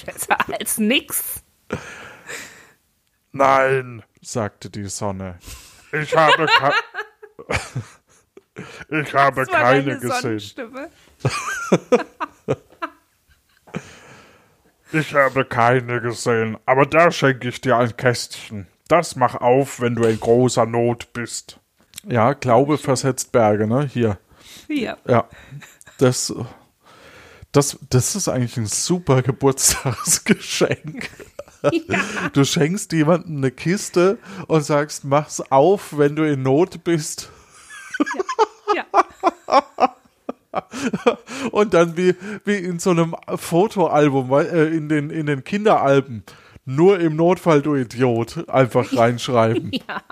Besser 0.06 0.38
als 0.56 0.78
nix. 0.78 1.42
Nein, 3.32 4.04
sagte 4.22 4.70
die 4.70 4.86
Sonne. 4.86 5.40
Ich 5.90 6.16
habe, 6.16 6.46
ich 8.90 9.14
habe 9.14 9.46
keine 9.46 9.98
gesehen. 9.98 10.66
Ich 14.90 15.14
habe 15.14 15.44
keine 15.44 16.00
gesehen, 16.00 16.56
aber 16.64 16.86
da 16.86 17.10
schenke 17.10 17.48
ich 17.48 17.60
dir 17.60 17.76
ein 17.76 17.94
Kästchen. 17.96 18.66
Das 18.88 19.16
mach 19.16 19.34
auf, 19.34 19.80
wenn 19.80 19.94
du 19.94 20.04
in 20.04 20.18
großer 20.18 20.64
Not 20.64 21.12
bist. 21.12 21.60
Ja, 22.06 22.32
Glaube 22.32 22.78
versetzt 22.78 23.32
Berge, 23.32 23.66
ne? 23.66 23.84
Hier. 23.84 24.18
Ja. 24.68 24.96
Ja. 25.06 25.28
Das, 25.98 26.34
das, 27.52 27.78
das 27.90 28.16
ist 28.16 28.28
eigentlich 28.28 28.56
ein 28.56 28.66
super 28.66 29.22
Geburtstagsgeschenk. 29.22 31.10
Du 32.34 32.44
schenkst 32.44 32.92
jemandem 32.92 33.38
eine 33.38 33.50
Kiste 33.50 34.18
und 34.46 34.62
sagst, 34.62 35.02
mach's 35.04 35.40
auf, 35.40 35.98
wenn 35.98 36.14
du 36.14 36.22
in 36.22 36.44
Not 36.44 36.84
bist. 36.84 37.32
Ja. 37.98 38.22
Und 41.52 41.74
dann 41.74 41.96
wie, 41.96 42.14
wie 42.44 42.56
in 42.56 42.78
so 42.78 42.90
einem 42.90 43.14
Fotoalbum, 43.36 44.32
äh, 44.32 44.64
in, 44.66 44.88
den, 44.88 45.10
in 45.10 45.26
den 45.26 45.44
Kinderalben. 45.44 46.22
Nur 46.64 47.00
im 47.00 47.16
Notfall, 47.16 47.62
du 47.62 47.74
Idiot, 47.74 48.48
einfach 48.48 48.92
reinschreiben. 48.96 49.70
ja. 49.72 50.02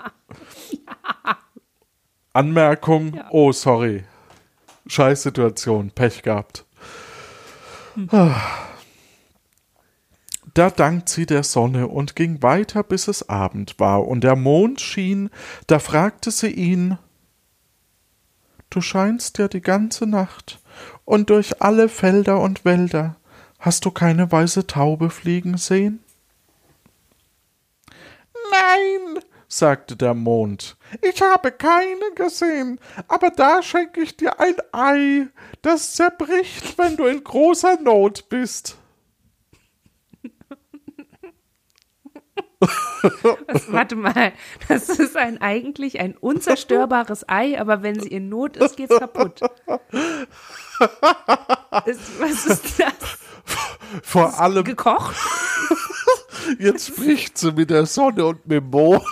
Anmerkung, 2.33 3.15
Ja. 3.15 3.27
oh 3.31 3.51
sorry. 3.51 4.03
Scheißsituation, 4.87 5.91
Pech 5.91 6.21
gehabt. 6.23 6.65
Da 10.53 10.69
dankt 10.69 11.09
sie 11.09 11.25
der 11.25 11.43
Sonne 11.43 11.87
und 11.87 12.15
ging 12.15 12.41
weiter, 12.41 12.83
bis 12.83 13.07
es 13.07 13.27
Abend 13.27 13.79
war 13.79 14.07
und 14.07 14.23
der 14.23 14.35
Mond 14.35 14.79
schien, 14.81 15.29
da 15.67 15.79
fragte 15.79 16.31
sie 16.31 16.51
ihn 16.51 16.97
Du 18.69 18.81
scheinst 18.81 19.37
ja 19.37 19.47
die 19.47 19.61
ganze 19.61 20.05
Nacht, 20.05 20.59
und 21.05 21.29
durch 21.29 21.61
alle 21.61 21.89
Felder 21.89 22.39
und 22.41 22.65
Wälder 22.65 23.15
hast 23.59 23.85
du 23.85 23.91
keine 23.91 24.31
weiße 24.31 24.67
Taube 24.67 25.09
fliegen 25.09 25.57
sehen? 25.57 26.03
Nein, 28.51 29.23
sagte 29.47 29.95
der 29.95 30.13
Mond, 30.13 30.77
ich 31.01 31.21
habe 31.21 31.51
keine 31.51 32.11
gesehen, 32.15 32.79
aber 33.07 33.29
da 33.29 33.61
schenke 33.63 34.01
ich 34.01 34.17
dir 34.17 34.39
ein 34.39 34.55
Ei, 34.71 35.27
das 35.61 35.93
zerbricht, 35.95 36.77
wenn 36.77 36.97
du 36.97 37.05
in 37.05 37.23
großer 37.23 37.79
Not 37.81 38.29
bist. 38.29 38.77
Das, 42.59 43.71
warte 43.71 43.95
mal, 43.95 44.33
das 44.67 44.89
ist 44.89 45.15
ein 45.15 45.39
eigentlich 45.41 45.99
ein 45.99 46.17
unzerstörbares 46.17 47.29
Ei, 47.29 47.59
aber 47.59 47.83
wenn 47.83 47.99
sie 47.99 48.09
in 48.09 48.29
Not 48.29 48.57
ist, 48.57 48.77
geht's 48.77 48.97
kaputt. 48.97 49.41
Ist, 51.85 52.19
was 52.19 52.45
ist 52.45 52.79
das? 52.79 52.93
Vor 54.03 54.39
allem, 54.39 54.63
Gekocht? 54.63 55.15
jetzt 56.59 56.87
spricht 56.87 57.37
sie 57.37 57.51
mit 57.51 57.69
der 57.69 57.85
Sonne 57.85 58.25
und 58.25 58.45
mit 58.47 58.63
dem 58.63 58.69
Mond. 58.69 59.03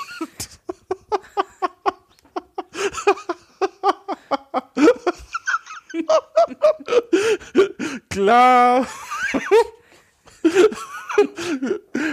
Klar. 8.09 8.87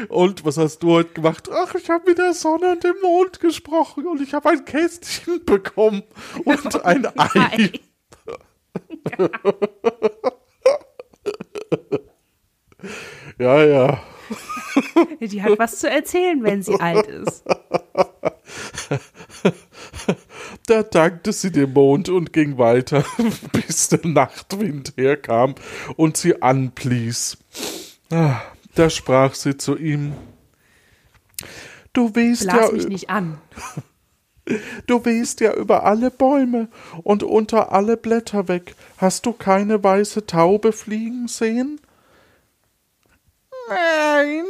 Und 0.09 0.45
was 0.45 0.57
hast 0.59 0.83
du 0.83 0.93
heute 0.93 1.13
gemacht? 1.15 1.49
Ach, 1.53 1.75
ich 1.75 1.91
habe 1.91 2.05
mit 2.07 2.19
der 2.19 2.35
Sonne 2.35 2.73
und 2.73 2.85
dem 2.85 2.95
Mond 3.03 3.41
gesprochen 3.41 4.07
und 4.07 4.21
ich 4.21 4.33
habe 4.33 4.51
ein 4.51 4.65
Kästchen 4.65 5.45
bekommen 5.45 6.03
und 6.45 6.85
ein 6.85 7.07
Ei. 7.19 7.73
Ja, 13.39 13.65
ja. 13.65 14.03
Die 15.21 15.43
hat 15.43 15.59
was 15.59 15.79
zu 15.81 15.91
erzählen, 15.91 16.43
wenn 16.43 16.63
sie 16.63 16.79
alt 16.79 17.07
ist. 17.07 17.45
Da 20.67 20.83
dankte 20.83 21.33
sie 21.33 21.51
dem 21.51 21.73
Mond 21.73 22.09
und 22.09 22.33
ging 22.33 22.57
weiter, 22.57 23.05
bis 23.53 23.89
der 23.89 24.01
Nachtwind 24.05 24.95
herkam 24.97 25.55
und 25.97 26.17
sie 26.17 26.41
anblies. 26.41 27.39
Ah, 28.13 28.43
Da 28.75 28.91
sprach 28.91 29.35
sie 29.35 29.57
zu 29.57 29.77
ihm: 29.77 30.13
Du 31.95 32.15
wehst 32.15 32.45
ja, 32.45 32.71
mich 32.71 32.87
nicht 32.87 33.09
an. 33.09 33.39
du 34.87 35.05
wehst 35.07 35.41
ja 35.41 35.55
über 35.55 35.85
alle 35.85 36.11
Bäume 36.11 36.69
und 37.03 37.23
unter 37.23 37.73
alle 37.73 37.97
Blätter 37.97 38.49
weg. 38.49 38.75
Hast 38.99 39.25
du 39.25 39.33
keine 39.33 39.83
weiße 39.83 40.27
Taube 40.27 40.73
fliegen 40.73 41.27
sehen? 41.27 41.81
Nein, 43.69 44.45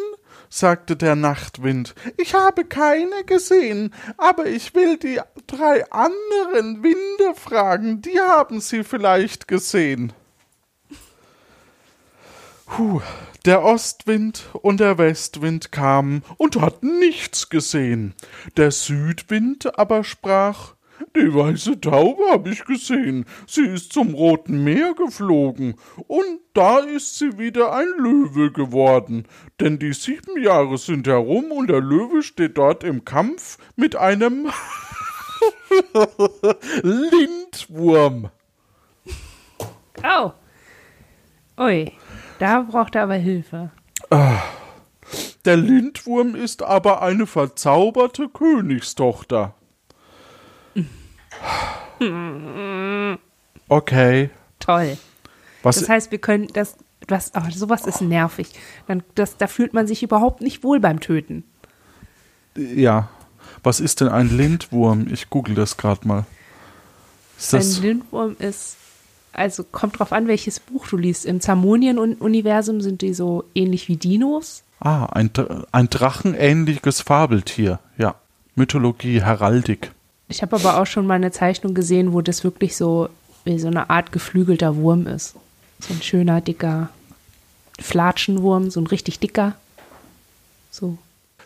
sagte 0.48 0.96
der 0.96 1.14
Nachtwind, 1.14 1.94
ich 2.16 2.34
habe 2.34 2.64
keine 2.64 3.22
gesehen, 3.24 3.94
aber 4.16 4.46
ich 4.46 4.74
will 4.74 4.96
die 4.96 5.20
drei 5.46 5.88
anderen 5.92 6.82
Winde 6.82 7.34
fragen, 7.36 8.02
die 8.02 8.18
haben 8.18 8.60
sie 8.60 8.82
vielleicht 8.82 9.46
gesehen. 9.46 10.12
Puh, 12.74 13.02
der 13.44 13.62
Ostwind 13.62 14.48
und 14.62 14.80
der 14.80 14.96
Westwind 14.96 15.72
kamen 15.72 16.22
und 16.38 16.58
hatten 16.58 17.00
nichts 17.00 17.50
gesehen. 17.50 18.14
Der 18.56 18.70
Südwind 18.70 19.78
aber 19.78 20.04
sprach 20.04 20.72
Die 21.14 21.34
weiße 21.34 21.82
Taube 21.82 22.22
habe 22.30 22.48
ich 22.48 22.64
gesehen. 22.64 23.26
Sie 23.46 23.66
ist 23.66 23.92
zum 23.92 24.14
Roten 24.14 24.64
Meer 24.64 24.94
geflogen, 24.94 25.74
und 26.06 26.40
da 26.54 26.78
ist 26.78 27.18
sie 27.18 27.36
wieder 27.36 27.74
ein 27.74 27.88
Löwe 27.98 28.50
geworden. 28.50 29.28
Denn 29.60 29.78
die 29.78 29.92
sieben 29.92 30.42
Jahre 30.42 30.78
sind 30.78 31.06
herum 31.06 31.52
und 31.52 31.68
der 31.68 31.82
Löwe 31.82 32.22
steht 32.22 32.56
dort 32.56 32.84
im 32.84 33.04
Kampf 33.04 33.58
mit 33.76 33.96
einem 33.96 34.50
Lindwurm. 36.82 38.30
Oh. 40.02 40.32
Ui, 41.58 41.92
da 42.42 42.62
braucht 42.62 42.96
er 42.96 43.04
aber 43.04 43.14
Hilfe. 43.14 43.70
Der 45.44 45.56
Lindwurm 45.56 46.34
ist 46.34 46.62
aber 46.64 47.00
eine 47.00 47.28
verzauberte 47.28 48.28
Königstochter. 48.28 49.54
Okay. 53.68 54.30
Toll. 54.58 54.98
Was, 55.62 55.78
Das 55.78 55.88
heißt, 55.88 56.10
wir 56.10 56.18
können 56.18 56.48
das, 56.52 56.76
das 57.06 57.30
oh, 57.36 57.48
sowas 57.50 57.86
ist 57.86 58.00
nervig. 58.00 58.50
Dann, 58.88 59.04
das, 59.14 59.36
da 59.36 59.46
fühlt 59.46 59.72
man 59.72 59.86
sich 59.86 60.02
überhaupt 60.02 60.40
nicht 60.40 60.64
wohl 60.64 60.80
beim 60.80 60.98
Töten. 60.98 61.44
ja. 62.56 63.08
Was 63.64 63.78
ist 63.78 64.00
denn 64.00 64.08
ein 64.08 64.36
Lindwurm? 64.36 65.06
Ich 65.12 65.30
google 65.30 65.54
das 65.54 65.76
gerade 65.76 66.08
mal. 66.08 66.24
Ist 67.38 67.54
Ein 67.54 67.60
das, 67.60 67.78
Lindwurm 67.78 68.34
ist, 68.40 68.76
also 69.32 69.64
kommt 69.64 69.98
drauf 69.98 70.12
an, 70.12 70.28
welches 70.28 70.60
Buch 70.60 70.86
du 70.86 70.96
liest. 70.96 71.24
Im 71.24 71.40
Zamonien-Universum 71.40 72.80
sind 72.80 73.02
die 73.02 73.14
so 73.14 73.44
ähnlich 73.54 73.88
wie 73.88 73.96
Dinos. 73.96 74.62
ah, 74.80 75.06
ein, 75.06 75.30
ein 75.72 75.88
drachenähnliches 75.88 77.00
Fabeltier. 77.00 77.78
Ja. 77.98 78.16
Mythologie, 78.54 79.22
Heraldik. 79.22 79.92
Ich 80.28 80.42
habe 80.42 80.56
aber 80.56 80.78
auch 80.78 80.86
schon 80.86 81.06
mal 81.06 81.14
eine 81.14 81.30
Zeichnung 81.30 81.74
gesehen, 81.74 82.12
wo 82.12 82.20
das 82.20 82.44
wirklich 82.44 82.76
so 82.76 83.08
wie 83.44 83.58
so 83.58 83.68
eine 83.68 83.90
Art 83.90 84.12
geflügelter 84.12 84.76
Wurm 84.76 85.06
ist. 85.06 85.34
So 85.80 85.94
ein 85.94 86.02
schöner, 86.02 86.40
dicker 86.40 86.90
Flatschenwurm, 87.80 88.70
so 88.70 88.80
ein 88.80 88.86
richtig 88.86 89.18
dicker. 89.18 89.54
So. 90.70 90.98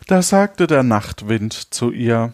Da 0.07 0.21
sagte 0.21 0.67
der 0.67 0.83
Nachtwind 0.83 1.73
zu 1.73 1.91
ihr: 1.91 2.33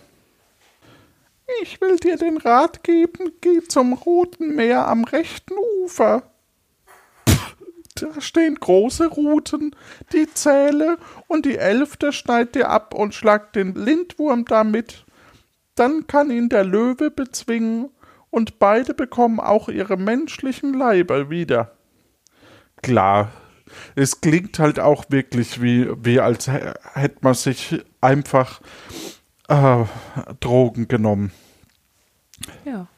Ich 1.62 1.80
will 1.82 1.98
dir 1.98 2.18
den 2.18 2.38
Rat 2.38 2.84
geben, 2.84 3.32
geh 3.42 3.62
zum 3.68 3.94
Roten 3.94 4.56
Meer 4.56 4.88
am 4.88 5.04
rechten 5.04 5.54
Ufer. 5.84 6.24
Pff, 7.30 7.56
Da 7.96 8.22
stehen 8.22 8.56
große 8.56 9.08
Ruten, 9.08 9.76
die 10.12 10.28
zähle 10.34 10.98
und 11.28 11.46
die 11.46 11.58
elfte 11.58 12.12
schneid 12.12 12.56
dir 12.56 12.70
ab 12.70 12.94
und 12.94 13.14
schlag 13.14 13.54
den 13.54 13.76
Lindwurm 13.76 14.46
damit. 14.46 15.06
Dann 15.76 16.08
kann 16.08 16.32
ihn 16.32 16.50
der 16.50 16.64
Löwe 16.64 17.12
bezwingen 17.12 17.90
und 18.30 18.60
beide 18.60 18.94
bekommen 18.94 19.40
auch 19.40 19.70
ihre 19.70 19.98
menschlichen 19.98 20.74
Leiber 20.74 21.30
wieder. 21.30 21.72
Klar, 22.82 23.32
es 23.96 24.22
klingt 24.22 24.60
halt 24.60 24.80
auch 24.80 25.06
wirklich 25.10 25.62
wie, 25.62 25.88
wie 26.04 26.20
als 26.20 26.48
hä- 26.48 26.74
hätte 26.94 27.18
man 27.22 27.34
sich 27.34 27.80
einfach 28.02 28.62
äh, 29.48 29.84
Drogen 30.40 30.88
genommen. 30.88 31.32
Ja. 32.66 32.88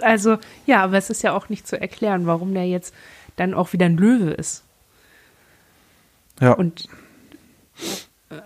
Also, 0.00 0.38
ja, 0.66 0.82
aber 0.82 0.98
es 0.98 1.10
ist 1.10 1.22
ja 1.22 1.32
auch 1.32 1.48
nicht 1.48 1.64
zu 1.64 1.80
erklären, 1.80 2.26
warum 2.26 2.52
der 2.54 2.66
jetzt 2.66 2.92
dann 3.36 3.54
auch 3.54 3.72
wieder 3.72 3.86
ein 3.86 3.96
Löwe 3.96 4.30
ist. 4.30 4.64
Ja, 6.40 6.54
Und 6.54 6.88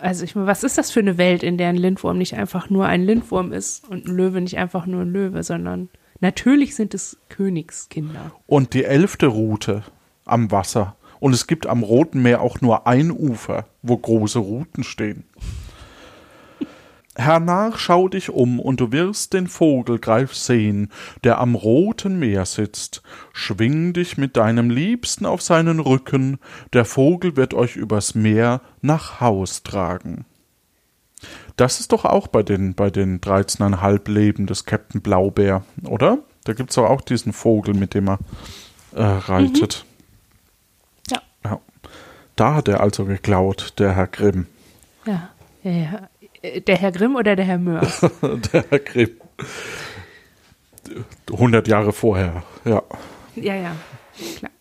also 0.00 0.24
ich 0.24 0.34
meine, 0.34 0.46
was 0.46 0.64
ist 0.64 0.78
das 0.78 0.90
für 0.90 1.00
eine 1.00 1.18
Welt, 1.18 1.42
in 1.42 1.58
der 1.58 1.68
ein 1.68 1.76
Lindwurm 1.76 2.18
nicht 2.18 2.34
einfach 2.34 2.70
nur 2.70 2.86
ein 2.86 3.04
Lindwurm 3.04 3.52
ist 3.52 3.88
und 3.88 4.06
ein 4.06 4.14
Löwe 4.14 4.40
nicht 4.40 4.56
einfach 4.58 4.86
nur 4.86 5.02
ein 5.02 5.12
Löwe, 5.12 5.42
sondern 5.42 5.88
natürlich 6.20 6.74
sind 6.74 6.94
es 6.94 7.18
Königskinder. 7.28 8.32
und 8.46 8.74
die 8.74 8.84
elfte 8.84 9.26
Route 9.26 9.82
am 10.24 10.50
Wasser. 10.50 10.96
Und 11.20 11.32
es 11.32 11.46
gibt 11.46 11.66
am 11.66 11.82
Roten 11.82 12.22
Meer 12.22 12.42
auch 12.42 12.60
nur 12.60 12.86
ein 12.86 13.10
Ufer, 13.10 13.66
wo 13.82 13.96
große 13.96 14.38
Routen 14.38 14.84
stehen. 14.84 15.24
Hernach 17.16 17.78
schau 17.78 18.08
dich 18.08 18.30
um, 18.30 18.58
und 18.58 18.80
du 18.80 18.90
wirst 18.90 19.34
den 19.34 19.46
Vogelgreif 19.46 20.34
sehen, 20.34 20.90
der 21.22 21.38
am 21.38 21.54
roten 21.54 22.18
Meer 22.18 22.44
sitzt. 22.44 23.02
Schwing 23.32 23.92
dich 23.92 24.18
mit 24.18 24.36
deinem 24.36 24.68
Liebsten 24.68 25.24
auf 25.24 25.40
seinen 25.40 25.78
Rücken, 25.78 26.38
der 26.72 26.84
Vogel 26.84 27.36
wird 27.36 27.54
euch 27.54 27.76
übers 27.76 28.14
Meer 28.14 28.60
nach 28.82 29.20
Haus 29.20 29.62
tragen. 29.62 30.24
Das 31.56 31.78
ist 31.78 31.92
doch 31.92 32.04
auch 32.04 32.26
bei 32.26 32.42
den, 32.42 32.74
bei 32.74 32.90
den 32.90 33.20
13,5 33.20 34.10
Leben 34.10 34.46
des 34.46 34.64
Captain 34.64 35.00
Blaubeer, 35.00 35.64
oder? 35.86 36.18
Da 36.44 36.52
gibt's 36.52 36.74
doch 36.74 36.90
auch 36.90 37.00
diesen 37.00 37.32
Vogel, 37.32 37.74
mit 37.74 37.94
dem 37.94 38.08
er 38.08 38.18
äh, 38.92 39.02
reitet. 39.02 39.84
Ja. 41.10 41.22
ja. 41.44 41.60
Da 42.36 42.54
hat 42.54 42.68
er 42.68 42.80
also 42.80 43.04
geklaut, 43.04 43.74
der 43.78 43.94
Herr 43.94 44.08
Grimm. 44.08 44.46
Ja. 45.06 45.30
ja, 45.62 45.70
ja. 45.70 46.08
Äh, 46.44 46.60
Der 46.60 46.76
Herr 46.76 46.92
Grimm 46.92 47.16
oder 47.16 47.36
der 47.36 47.44
Herr 47.44 47.58
Mörs? 47.58 48.00
der 48.52 48.64
Herr 48.68 48.78
Grimm. 48.78 49.10
100 51.32 51.66
Jahre 51.66 51.92
vorher, 51.92 52.42
ja. 52.64 52.82
ja, 53.36 53.54
ja. 53.54 53.76
Klar. 54.36 54.52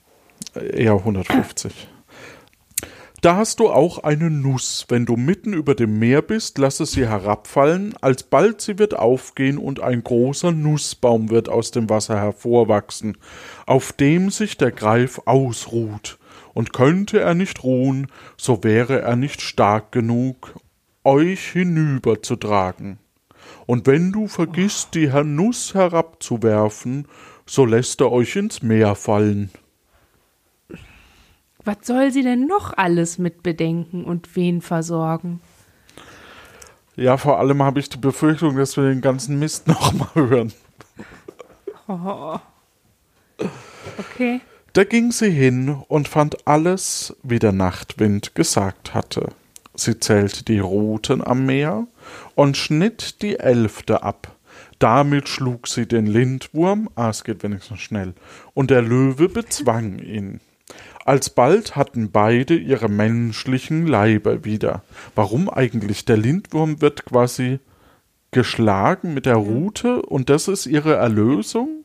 Eher 0.56 0.93
150. 0.93 1.89
Da 3.22 3.36
hast 3.38 3.60
du 3.60 3.69
auch 3.69 4.00
eine 4.00 4.30
Nuss. 4.30 4.86
Wenn 4.89 5.06
du 5.06 5.15
mitten 5.15 5.54
über 5.54 5.76
dem 5.76 6.00
Meer 6.00 6.22
bist, 6.22 6.58
lasse 6.58 6.86
sie 6.86 7.08
herabfallen. 7.08 7.93
Alsbald 8.02 8.62
sie 8.62 8.80
wird 8.80 8.98
aufgehen 8.98 9.58
und 9.58 9.82
ein 9.82 10.04
großer 10.04 10.52
Nussbaum 10.52 11.30
wird 11.30 11.48
aus 11.50 11.72
dem 11.72 11.89
Wasser 11.89 12.17
hervorwachsen, 12.17 13.17
auf 13.65 13.93
dem 13.93 14.30
sich 14.30 14.58
der 14.58 14.72
Greif 14.72 15.22
ausruht. 15.26 16.17
Und 16.54 16.74
könnte 16.74 17.19
er 17.19 17.34
nicht 17.34 17.63
ruhen, 17.63 18.08
so 18.38 18.63
wäre 18.63 19.02
er 19.02 19.15
nicht 19.15 19.41
stark 19.41 19.91
genug, 19.91 20.54
euch 21.03 21.51
hinüberzutragen. 21.51 22.99
Und 23.65 23.87
wenn 23.87 24.11
du 24.11 24.27
vergisst, 24.27 24.95
die 24.95 25.07
Nuss 25.07 25.73
herabzuwerfen, 25.73 27.07
so 27.45 27.65
lässt 27.65 28.01
er 28.01 28.11
euch 28.11 28.35
ins 28.35 28.61
Meer 28.61 28.95
fallen. 28.95 29.51
Was 31.65 31.77
soll 31.83 32.11
sie 32.11 32.23
denn 32.23 32.45
noch 32.45 32.77
alles 32.77 33.17
mit 33.17 33.41
bedenken 33.41 34.03
und 34.03 34.35
wen 34.35 34.61
versorgen? 34.61 35.41
Ja, 36.95 37.17
vor 37.17 37.39
allem 37.39 37.63
habe 37.63 37.79
ich 37.79 37.89
die 37.89 37.97
Befürchtung, 37.97 38.57
dass 38.57 38.77
wir 38.77 38.83
den 38.83 39.01
ganzen 39.01 39.39
Mist 39.39 39.67
nochmal 39.67 40.09
hören. 40.13 40.53
Oh. 41.87 42.37
Okay. 43.97 44.41
Da 44.73 44.83
ging 44.83 45.11
sie 45.11 45.29
hin 45.29 45.83
und 45.87 46.07
fand 46.07 46.47
alles, 46.47 47.15
wie 47.23 47.39
der 47.39 47.51
Nachtwind 47.51 48.35
gesagt 48.35 48.93
hatte. 48.93 49.29
Sie 49.75 49.99
zählte 49.99 50.43
die 50.43 50.59
Ruten 50.59 51.25
am 51.25 51.45
Meer 51.45 51.88
und 52.36 52.57
schnitt 52.57 53.21
die 53.21 53.39
elfte 53.39 54.03
ab. 54.03 54.36
Damit 54.79 55.29
schlug 55.29 55.67
sie 55.67 55.88
den 55.88 56.05
Lindwurm, 56.05 56.89
ah, 56.95 57.09
es 57.09 57.23
geht 57.23 57.43
wenigstens 57.43 57.79
schnell, 57.79 58.13
und 58.53 58.69
der 58.69 58.81
Löwe 58.81 59.29
bezwang 59.29 59.99
ihn. 59.99 60.41
Alsbald 61.05 61.75
hatten 61.75 62.12
beide 62.12 62.55
ihre 62.55 62.89
menschlichen 62.89 63.88
Leiber 63.88 64.45
wieder. 64.45 64.83
Warum 65.15 65.49
eigentlich? 65.49 66.05
Der 66.05 66.17
Lindwurm 66.17 66.81
wird 66.81 67.05
quasi 67.05 67.59
geschlagen 68.31 69.13
mit 69.13 69.25
der 69.25 69.36
Rute 69.36 70.01
und 70.01 70.29
das 70.29 70.47
ist 70.47 70.65
ihre 70.65 70.95
Erlösung? 70.95 71.83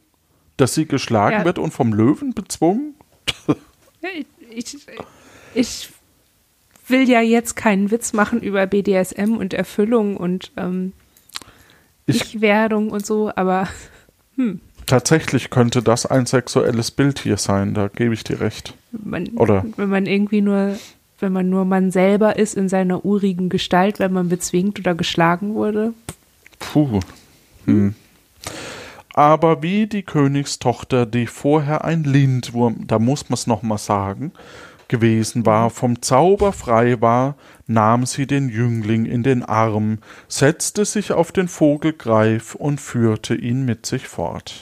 Dass 0.57 0.75
sie 0.75 0.87
geschlagen 0.87 1.39
Ja. 1.41 1.45
wird 1.45 1.59
und 1.59 1.73
vom 1.73 1.93
Löwen 1.93 2.33
bezwungen? 2.35 2.95
Ich, 4.01 4.27
ich, 4.51 4.87
ich 5.55 5.91
will 6.91 7.09
ja 7.09 7.21
jetzt 7.21 7.57
keinen 7.57 7.91
Witz 7.91 8.13
machen 8.13 8.41
über 8.41 8.67
BDSM 8.67 9.37
und 9.37 9.55
Erfüllung 9.55 10.17
und 10.17 10.53
ähm, 10.57 10.93
Ich- 12.07 12.35
Ich-Werdung 12.35 12.91
und 12.91 13.05
so, 13.05 13.31
aber 13.35 13.69
Tatsächlich 14.87 15.51
könnte 15.51 15.83
das 15.83 16.07
ein 16.07 16.25
sexuelles 16.27 16.91
Bild 16.91 17.19
hier 17.19 17.37
sein, 17.37 17.75
da 17.75 17.89
gebe 17.89 18.15
ich 18.15 18.25
dir 18.25 18.41
recht. 18.41 18.75
man, 18.93 19.27
Oder- 19.37 19.65
wenn 19.77 19.89
man 19.91 20.07
irgendwie 20.07 20.41
nur, 20.41 20.77
wenn 21.19 21.33
man 21.33 21.51
nur 21.51 21.65
man 21.65 21.91
selber 21.91 22.37
ist 22.39 22.55
in 22.55 22.69
seiner 22.69 23.05
urigen 23.05 23.49
Gestalt, 23.49 23.99
wenn 23.99 24.13
man 24.13 24.29
bezwingt 24.29 24.79
oder 24.79 24.95
geschlagen 24.95 25.55
wurde. 25.55 25.93
Puh. 26.61 27.01
Hm. 27.67 27.95
Aber 29.15 29.63
wie 29.63 29.87
die 29.89 30.05
Königstochter, 30.05 31.05
die 31.05 31.27
vorher 31.27 31.85
ein 31.85 32.05
Lindwurm, 32.05 32.87
da 32.87 32.99
muss 33.01 33.29
man 33.29 33.35
es 33.35 33.47
nochmal 33.49 33.79
sagen, 33.79 34.33
gewesen 34.89 35.47
war, 35.47 35.71
vom 35.71 36.03
Zauber 36.03 36.53
frei 36.53 37.01
war, 37.01 37.37
nahm 37.67 38.07
sie 38.07 38.27
den 38.27 38.49
Jüngling 38.49 39.05
in 39.05 39.23
den 39.23 39.45
Arm, 39.45 39.99
setzte 40.29 40.85
sich 40.85 41.13
auf 41.13 41.31
den 41.33 41.49
Vogelgreif 41.49 42.55
und 42.55 42.81
führte 42.81 43.35
ihn 43.35 43.65
mit 43.65 43.87
sich 43.87 44.09
fort. 44.09 44.55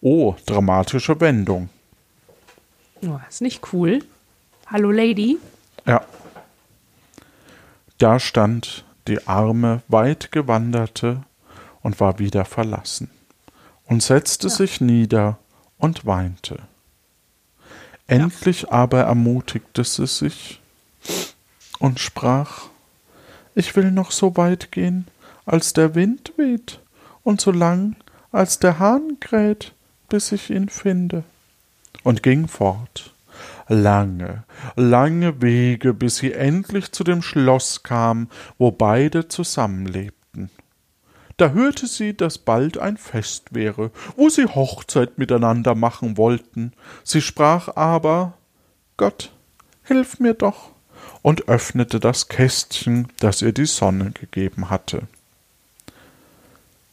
Oh, 0.00 0.34
dramatische 0.46 1.20
Wendung. 1.20 1.68
Oh, 3.02 3.18
ist 3.28 3.42
nicht 3.42 3.72
cool. 3.72 4.00
Hallo 4.66 4.90
Lady. 4.90 5.38
Ja. 5.86 6.04
Da 7.98 8.18
stand 8.18 8.84
die 9.08 9.26
arme, 9.26 9.82
weit 9.88 10.32
gewanderte 10.32 11.22
und 11.82 12.00
war 12.00 12.18
wieder 12.18 12.44
verlassen 12.44 13.10
und 13.84 14.02
setzte 14.02 14.48
sich 14.48 14.80
nieder 14.80 15.38
und 15.76 16.06
weinte. 16.06 16.69
Endlich 18.10 18.70
aber 18.72 19.02
ermutigte 19.02 19.84
sie 19.84 20.06
sich 20.06 20.60
und 21.78 22.00
sprach 22.00 22.68
Ich 23.54 23.76
will 23.76 23.90
noch 23.90 24.10
so 24.10 24.36
weit 24.36 24.72
gehen, 24.72 25.06
als 25.46 25.72
der 25.72 25.94
Wind 25.94 26.32
weht, 26.36 26.80
und 27.22 27.40
so 27.40 27.52
lang, 27.52 27.96
als 28.32 28.58
der 28.58 28.78
Hahn 28.78 29.18
kräht, 29.20 29.72
bis 30.08 30.32
ich 30.32 30.50
ihn 30.50 30.68
finde 30.68 31.24
und 32.02 32.22
ging 32.22 32.48
fort. 32.48 33.14
Lange, 33.68 34.42
lange 34.74 35.40
Wege, 35.40 35.94
bis 35.94 36.16
sie 36.16 36.32
endlich 36.32 36.92
zu 36.92 37.04
dem 37.04 37.22
Schloss 37.22 37.82
kam, 37.82 38.28
wo 38.58 38.70
beide 38.70 39.28
zusammenlebten. 39.28 40.19
Da 41.40 41.52
hörte 41.52 41.86
sie, 41.86 42.14
dass 42.14 42.36
bald 42.36 42.76
ein 42.76 42.98
Fest 42.98 43.54
wäre, 43.54 43.92
wo 44.14 44.28
sie 44.28 44.44
Hochzeit 44.44 45.16
miteinander 45.16 45.74
machen 45.74 46.18
wollten. 46.18 46.74
Sie 47.02 47.22
sprach 47.22 47.74
aber 47.76 48.34
Gott, 48.98 49.32
hilf 49.82 50.20
mir 50.20 50.34
doch, 50.34 50.72
und 51.22 51.48
öffnete 51.48 51.98
das 51.98 52.28
Kästchen, 52.28 53.08
das 53.20 53.40
ihr 53.40 53.52
die 53.52 53.64
Sonne 53.64 54.10
gegeben 54.10 54.68
hatte. 54.68 55.04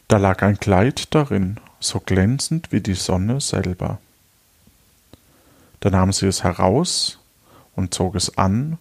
Da 0.08 0.16
lag 0.16 0.40
ein 0.40 0.58
Kleid 0.58 1.14
darin, 1.14 1.60
so 1.78 2.00
glänzend 2.00 2.72
wie 2.72 2.80
die 2.80 2.94
Sonne 2.94 3.42
selber. 3.42 3.98
Da 5.80 5.90
nahm 5.90 6.10
sie 6.10 6.26
es 6.26 6.42
heraus 6.42 7.18
und 7.76 7.92
zog 7.92 8.14
es 8.14 8.38
an 8.38 8.78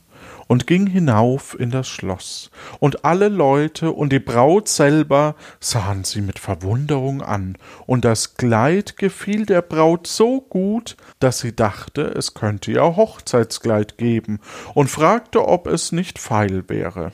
und 0.47 0.67
ging 0.67 0.87
hinauf 0.87 1.57
in 1.59 1.71
das 1.71 1.87
Schloss, 1.87 2.49
und 2.79 3.05
alle 3.05 3.29
Leute 3.29 3.91
und 3.91 4.11
die 4.11 4.19
Braut 4.19 4.67
selber 4.67 5.35
sahen 5.59 6.03
sie 6.03 6.21
mit 6.21 6.39
Verwunderung 6.39 7.21
an, 7.21 7.57
und 7.85 8.05
das 8.05 8.35
Kleid 8.35 8.97
gefiel 8.97 9.45
der 9.45 9.61
Braut 9.61 10.07
so 10.07 10.41
gut, 10.41 10.97
dass 11.19 11.39
sie 11.39 11.55
dachte, 11.55 12.01
es 12.01 12.33
könnte 12.33 12.71
ihr 12.71 12.95
Hochzeitskleid 12.95 13.97
geben, 13.97 14.39
und 14.73 14.89
fragte, 14.89 15.47
ob 15.47 15.67
es 15.67 15.91
nicht 15.91 16.19
feil 16.19 16.63
wäre. 16.67 17.11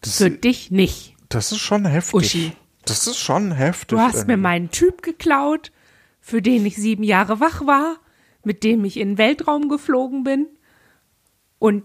Das, 0.00 0.18
Für 0.18 0.30
dich 0.30 0.70
nicht. 0.70 1.14
das 1.28 1.52
ist 1.52 1.58
schon 1.58 1.84
heftig. 1.84 2.14
Uschi. 2.14 2.52
Das 2.84 3.06
ist 3.06 3.18
schon 3.18 3.52
heftig. 3.52 3.88
Du 3.88 4.00
hast 4.00 4.26
mir 4.26 4.36
meinen 4.36 4.70
Typ 4.70 5.02
geklaut, 5.02 5.72
für 6.20 6.40
den 6.40 6.64
ich 6.64 6.76
sieben 6.76 7.02
Jahre 7.02 7.40
wach 7.40 7.66
war, 7.66 7.96
mit 8.48 8.64
dem 8.64 8.82
ich 8.86 8.96
in 8.96 9.10
den 9.10 9.18
Weltraum 9.18 9.68
geflogen 9.68 10.24
bin. 10.24 10.46
Und 11.58 11.84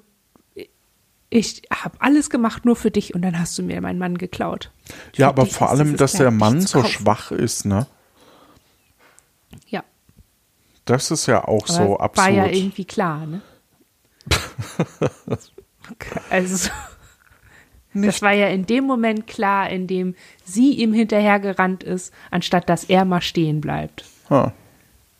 ich 1.29 1.63
habe 1.69 1.97
alles 1.99 2.29
gemacht 2.29 2.63
nur 2.63 2.77
für 2.77 2.89
dich 2.89 3.13
und 3.13 3.21
dann 3.21 3.37
hast 3.37 3.57
du 3.57 3.63
mir 3.63 3.81
meinen 3.81 3.99
Mann 3.99 4.17
geklaut. 4.17 4.71
Ja, 5.15 5.25
Für 5.25 5.29
aber 5.29 5.45
vor 5.45 5.69
allem, 5.71 5.97
dass 5.97 6.13
der 6.13 6.31
Mann 6.31 6.59
nicht 6.59 6.69
so 6.69 6.85
schwach 6.85 7.31
ist, 7.31 7.65
ne? 7.65 7.85
Ja, 9.67 9.83
Das 10.85 11.11
ist 11.11 11.25
ja 11.25 11.43
auch 11.45 11.67
aber 11.67 11.73
so 11.73 11.97
absurd. 11.97 12.27
war 12.27 12.33
ja 12.33 12.45
irgendwie 12.47 12.85
klar, 12.85 13.25
ne? 13.25 13.41
Also 16.29 16.69
das 17.93 18.21
war 18.21 18.31
ja 18.31 18.47
in 18.47 18.65
dem 18.65 18.85
Moment 18.85 19.27
klar, 19.27 19.69
in 19.69 19.85
dem 19.85 20.15
sie 20.45 20.71
ihm 20.75 20.93
hinterhergerannt 20.93 21.83
ist, 21.83 22.13
anstatt 22.31 22.69
dass 22.69 22.85
er 22.85 23.03
mal 23.03 23.21
stehen 23.21 23.59
bleibt 23.59 24.05
Ha. 24.29 24.53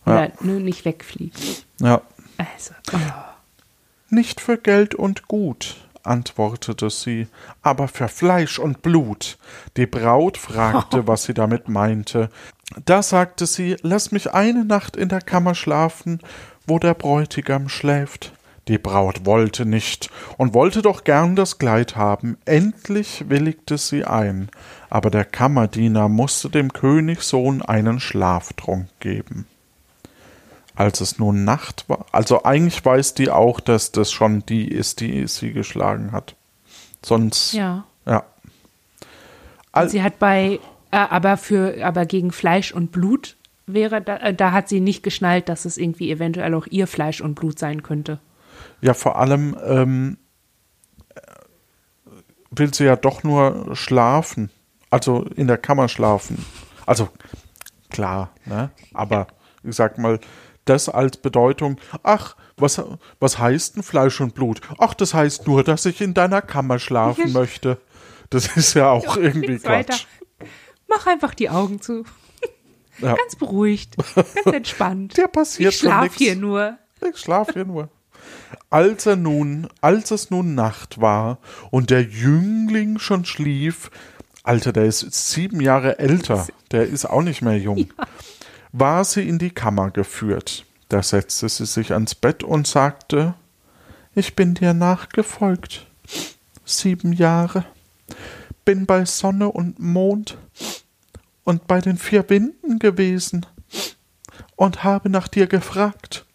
Oder 0.06 0.32
ne, 0.41 0.60
nicht 0.60 0.86
wegfliegt. 0.86 1.66
Ja. 1.80 2.01
Also, 2.38 2.74
oh. 2.91 2.97
Nicht 4.10 4.41
für 4.41 4.58
Geld 4.58 4.95
und 4.95 5.28
Gut, 5.28 5.76
antwortete 6.04 6.89
sie, 6.89 7.28
aber 7.62 7.88
für 7.88 8.08
Fleisch 8.08 8.60
und 8.60 8.82
Blut. 8.82 9.38
Die 9.78 9.88
Braut 9.88 10.38
fragte, 10.38 11.08
was 11.08 11.24
sie 11.24 11.34
damit 11.34 11.70
meinte. 11.70 12.30
Da 12.86 13.01
sagte 13.01 13.45
sie, 13.45 13.78
lass 13.82 14.12
mich 14.12 14.34
eine 14.34 14.66
Nacht 14.66 14.95
in 14.95 15.10
der 15.10 15.22
Kammer 15.22 15.56
schlafen, 15.56 16.20
wo 16.68 16.80
der 16.80 16.93
Bräutigam 16.93 17.70
schläft. 17.70 18.34
Die 18.68 18.78
Braut 18.78 19.26
wollte 19.26 19.66
nicht 19.66 20.10
und 20.38 20.54
wollte 20.54 20.82
doch 20.82 21.04
gern 21.04 21.36
das 21.36 21.58
Kleid 21.58 21.97
haben. 21.97 22.38
Endlich 22.45 23.26
willigte 23.28 23.78
sie 23.78 24.06
ein, 24.06 24.49
aber 24.89 25.10
der 25.10 25.26
Kammerdiener 25.26 26.08
musste 26.08 26.49
dem 26.49 26.72
Königssohn 26.72 27.62
einen 27.62 27.99
Schlaftrunk 27.99 28.88
geben. 29.01 29.47
Als 30.76 31.01
es 31.01 31.19
nun 31.19 31.43
Nacht 31.43 31.86
war, 31.88 32.05
also 32.11 32.43
eigentlich 32.43 32.84
weiß 32.84 33.13
die 33.13 33.30
auch, 33.30 33.59
dass 33.59 33.91
das 33.91 34.11
schon 34.11 34.43
die 34.47 34.67
ist, 34.67 35.01
die 35.01 35.28
sie 35.28 35.53
geschlagen 35.53 36.11
hat. 36.11 36.36
Sonst, 37.05 37.53
Ja. 37.53 37.84
ja. 38.05 38.24
Al- 39.71 39.89
Sie 39.89 40.01
hat 40.01 40.17
bei, 40.19 40.59
äh, 40.91 40.97
aber 40.97 41.38
für, 41.38 41.84
aber 41.86 42.05
gegen 42.05 42.32
Fleisch 42.32 42.71
und 42.71 42.91
Blut 42.91 43.36
wäre, 43.67 44.01
da, 44.01 44.17
äh, 44.17 44.34
da 44.34 44.51
hat 44.51 44.67
sie 44.69 44.80
nicht 44.80 45.03
geschnallt, 45.03 45.47
dass 45.49 45.65
es 45.65 45.78
irgendwie 45.78 46.09
eventuell 46.11 46.53
auch 46.55 46.65
ihr 46.67 46.88
Fleisch 46.88 47.21
und 47.21 47.36
Blut 47.36 47.59
sein 47.59 47.84
könnte. 47.84 48.19
Ja, 48.82 48.93
vor 48.93 49.17
allem 49.19 49.55
ähm, 49.65 50.17
will 52.51 52.74
sie 52.74 52.86
ja 52.86 52.95
doch 52.95 53.24
nur 53.24 53.76
schlafen. 53.76 54.49
Also 54.89 55.24
in 55.36 55.47
der 55.47 55.57
Kammer 55.57 55.88
schlafen. 55.89 56.43
Also 56.86 57.09
klar, 57.89 58.32
ne? 58.45 58.69
Aber 58.93 59.28
ich 59.63 59.76
sag 59.76 59.97
mal, 59.97 60.19
das 60.66 60.89
als 60.89 61.18
Bedeutung, 61.18 61.78
ach, 62.03 62.36
was, 62.57 62.82
was 63.20 63.39
heißt 63.39 63.76
denn 63.76 63.84
Fleisch 63.84 64.22
und 64.22 64.34
Blut? 64.36 64.61
Ach, 64.78 64.93
das 64.93 65.14
heißt 65.14 65.47
nur, 65.47 65.64
dass 65.64 65.86
ich 65.86 66.01
in 66.01 66.14
deiner 66.14 66.41
Kammer 66.41 66.80
schlafen 66.80 67.32
möchte. 67.34 67.80
Das 68.30 68.55
ist 68.57 68.74
ja 68.74 68.89
auch 68.89 69.18
irgendwie 69.18 69.64
weiter. 69.64 69.93
Quatsch. 69.93 70.05
Mach 70.88 71.07
einfach 71.07 71.34
die 71.34 71.49
Augen 71.49 71.82
zu. 71.82 72.03
Ja. 72.99 73.16
Ganz 73.16 73.36
beruhigt, 73.36 73.95
ganz 74.16 74.45
entspannt. 74.45 75.18
Der 75.18 75.28
passiert 75.28 75.74
ich 75.74 75.80
schon 75.80 75.89
schlaf 75.89 76.03
nix. 76.03 76.16
hier 76.18 76.36
nur. 76.36 76.78
Ich 77.09 77.18
schlaf 77.18 77.53
hier 77.53 77.66
nur. 77.66 77.89
Als 78.70 79.05
er 79.05 79.16
nun, 79.16 79.68
als 79.82 80.11
es 80.11 80.30
nun 80.30 80.55
Nacht 80.55 81.01
war 81.01 81.39
und 81.72 81.89
der 81.89 82.03
Jüngling 82.03 82.99
schon 82.99 83.26
schlief, 83.26 83.89
Alter, 84.43 84.74
der 84.74 84.86
ist 84.86 85.11
sieben 85.11 85.59
Jahre 85.59 85.99
älter, 85.99 86.47
der 86.72 86.88
ist 86.88 87.05
auch 87.05 87.22
nicht 87.22 87.41
mehr 87.41 87.57
jung, 87.57 87.89
war 88.74 89.05
sie 89.05 89.28
in 89.28 89.38
die 89.38 89.51
Kammer 89.51 89.91
geführt. 89.91 90.65
Da 90.89 91.01
setzte 91.01 91.47
sie 91.47 91.65
sich 91.65 91.93
ans 91.93 92.15
Bett 92.15 92.43
und 92.43 92.67
sagte, 92.67 93.36
ich 94.15 94.36
bin 94.36 94.55
dir 94.55 94.74
nachgefolgt. 94.74 95.88
Sieben 96.65 97.13
Jahre. 97.13 97.65
Bin 98.65 98.86
bei 98.86 99.05
Sonne 99.05 99.49
und 99.49 99.80
Mond 99.80 100.38
und 101.43 101.67
bei 101.67 101.82
den 101.82 101.97
vier 101.97 102.30
Winden 102.30 102.80
gewesen 102.80 103.45
und 104.55 104.84
habe 104.84 105.09
nach 105.09 105.28
dir 105.28 105.47
gefragt 105.47 106.26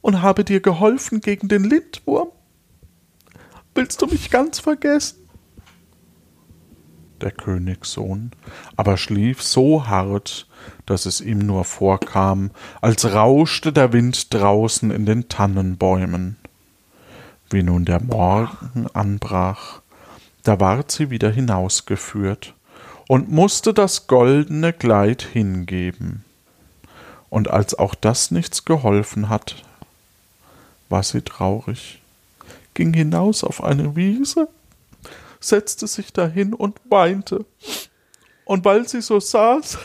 und 0.00 0.22
habe 0.22 0.44
dir 0.44 0.60
geholfen 0.60 1.20
gegen 1.20 1.48
den 1.48 1.64
Lindwurm. 1.64 2.28
Willst 3.74 4.00
du 4.00 4.06
mich 4.06 4.30
ganz 4.30 4.58
vergessen? 4.58 5.28
Der 7.20 7.30
Königssohn 7.30 8.30
aber 8.76 8.96
schlief 8.96 9.42
so 9.42 9.86
hart, 9.86 10.45
dass 10.86 11.04
es 11.04 11.20
ihm 11.20 11.38
nur 11.38 11.64
vorkam, 11.64 12.50
als 12.80 13.12
rauschte 13.12 13.72
der 13.72 13.92
Wind 13.92 14.32
draußen 14.32 14.90
in 14.90 15.04
den 15.04 15.28
Tannenbäumen. 15.28 16.36
Wie 17.50 17.62
nun 17.62 17.84
der 17.84 18.02
Morgen 18.02 18.86
anbrach, 18.92 19.82
da 20.42 20.58
ward 20.60 20.90
sie 20.90 21.10
wieder 21.10 21.30
hinausgeführt 21.30 22.54
und 23.08 23.30
musste 23.30 23.74
das 23.74 24.06
goldene 24.06 24.72
Kleid 24.72 25.22
hingeben. 25.22 26.24
Und 27.28 27.50
als 27.50 27.74
auch 27.74 27.94
das 27.94 28.30
nichts 28.30 28.64
geholfen 28.64 29.28
hat, 29.28 29.62
war 30.88 31.02
sie 31.02 31.22
traurig, 31.22 32.00
ging 32.74 32.94
hinaus 32.94 33.42
auf 33.42 33.62
eine 33.62 33.96
Wiese, 33.96 34.48
setzte 35.40 35.86
sich 35.86 36.12
dahin 36.12 36.54
und 36.54 36.80
weinte. 36.88 37.44
Und 38.44 38.64
weil 38.64 38.88
sie 38.88 39.00
so 39.00 39.18
saß, 39.18 39.78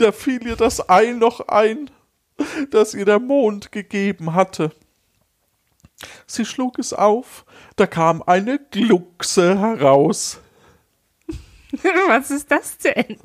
da 0.00 0.12
fiel 0.12 0.46
ihr 0.46 0.56
das 0.56 0.88
Ei 0.88 1.12
noch 1.12 1.48
ein, 1.48 1.90
das 2.70 2.94
ihr 2.94 3.04
der 3.04 3.18
Mond 3.18 3.72
gegeben 3.72 4.34
hatte. 4.34 4.72
Sie 6.26 6.44
schlug 6.44 6.78
es 6.78 6.92
auf, 6.92 7.44
da 7.76 7.86
kam 7.86 8.22
eine 8.22 8.58
Gluckse 8.58 9.58
heraus. 9.58 10.40
Was 12.08 12.30
ist 12.30 12.50
das 12.50 12.78
denn? 12.78 13.16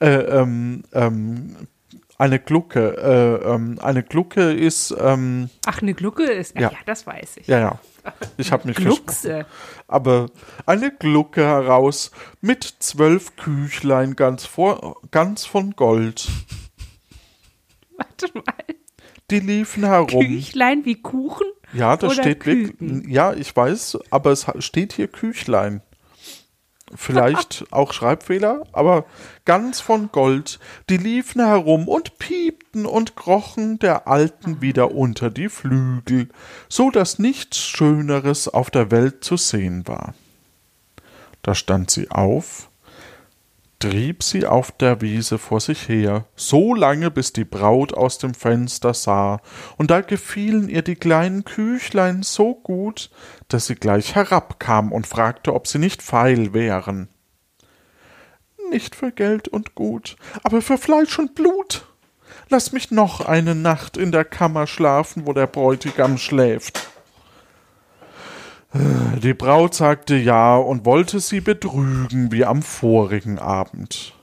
Äh, 0.00 0.08
ähm, 0.08 0.84
ähm, 0.92 1.56
eine 2.18 2.38
Glucke. 2.38 2.96
Äh, 2.96 3.54
ähm, 3.54 3.78
eine 3.80 4.02
Glucke 4.02 4.52
ist, 4.52 4.94
ähm, 5.00 5.48
Ach, 5.66 5.80
eine 5.80 5.94
Glucke 5.94 6.24
ist. 6.24 6.54
Ja, 6.54 6.62
Ja. 6.62 6.70
ja 6.72 6.78
das 6.84 7.06
weiß 7.06 7.38
ich. 7.38 7.46
ja, 7.46 7.58
ja. 7.58 7.78
Ich 8.36 8.52
habe 8.52 8.68
mich. 8.68 8.76
Gluckse. 8.76 9.46
Aber 9.86 10.26
eine 10.66 10.90
Glucke 10.90 11.42
heraus 11.42 12.10
mit 12.40 12.64
zwölf 12.78 13.36
Küchlein 13.36 14.16
ganz, 14.16 14.44
vor, 14.44 15.00
ganz 15.10 15.44
von 15.44 15.72
Gold. 15.72 16.28
Warte 17.96 18.28
mal. 18.34 18.76
Die 19.30 19.40
liefen 19.40 19.84
herum. 19.84 20.24
Küchlein 20.24 20.84
wie 20.84 21.00
Kuchen? 21.02 21.46
Ja, 21.72 21.96
da 21.96 22.06
oder 22.06 22.22
steht 22.22 22.46
wirklich. 22.46 23.06
Ja, 23.08 23.34
ich 23.34 23.54
weiß, 23.54 23.98
aber 24.10 24.32
es 24.32 24.46
steht 24.60 24.94
hier 24.94 25.08
Küchlein. 25.08 25.82
Vielleicht 26.94 27.66
auch 27.70 27.92
Schreibfehler, 27.92 28.64
aber 28.72 29.04
ganz 29.44 29.80
von 29.80 30.10
Gold. 30.10 30.58
Die 30.88 30.96
liefen 30.96 31.44
herum 31.44 31.86
und 31.86 32.18
piepten 32.18 32.86
und 32.86 33.14
krochen 33.16 33.78
der 33.78 34.08
Alten 34.08 34.60
wieder 34.62 34.92
unter 34.92 35.30
die 35.30 35.48
Flügel, 35.48 36.28
so 36.68 36.90
dass 36.90 37.18
nichts 37.18 37.58
Schöneres 37.58 38.48
auf 38.48 38.70
der 38.70 38.90
Welt 38.90 39.22
zu 39.22 39.36
sehen 39.36 39.86
war. 39.86 40.14
Da 41.42 41.54
stand 41.54 41.90
sie 41.90 42.10
auf, 42.10 42.67
trieb 43.78 44.24
sie 44.24 44.44
auf 44.44 44.72
der 44.72 45.00
Wiese 45.00 45.38
vor 45.38 45.60
sich 45.60 45.88
her, 45.88 46.24
so 46.34 46.74
lange 46.74 47.10
bis 47.10 47.32
die 47.32 47.44
Braut 47.44 47.94
aus 47.94 48.18
dem 48.18 48.34
Fenster 48.34 48.92
sah, 48.92 49.40
und 49.76 49.90
da 49.90 50.00
gefielen 50.00 50.68
ihr 50.68 50.82
die 50.82 50.96
kleinen 50.96 51.44
Küchlein 51.44 52.22
so 52.22 52.54
gut, 52.54 53.10
dass 53.46 53.66
sie 53.66 53.76
gleich 53.76 54.14
herabkam 54.14 54.90
und 54.92 55.06
fragte, 55.06 55.54
ob 55.54 55.68
sie 55.68 55.78
nicht 55.78 56.02
feil 56.02 56.52
wären. 56.52 57.08
Nicht 58.70 58.96
für 58.96 59.12
Geld 59.12 59.48
und 59.48 59.74
Gut, 59.74 60.16
aber 60.42 60.60
für 60.60 60.76
Fleisch 60.76 61.18
und 61.18 61.34
Blut. 61.34 61.86
Lass 62.50 62.72
mich 62.72 62.90
noch 62.90 63.20
eine 63.20 63.54
Nacht 63.54 63.96
in 63.96 64.12
der 64.12 64.24
Kammer 64.24 64.66
schlafen, 64.66 65.26
wo 65.26 65.32
der 65.32 65.46
Bräutigam 65.46 66.18
schläft. 66.18 66.88
Die 68.72 69.34
Braut 69.34 69.74
sagte 69.74 70.16
ja 70.16 70.56
und 70.56 70.84
wollte 70.84 71.20
sie 71.20 71.40
betrügen 71.40 72.30
wie 72.32 72.44
am 72.44 72.62
vorigen 72.62 73.38
Abend. 73.38 74.14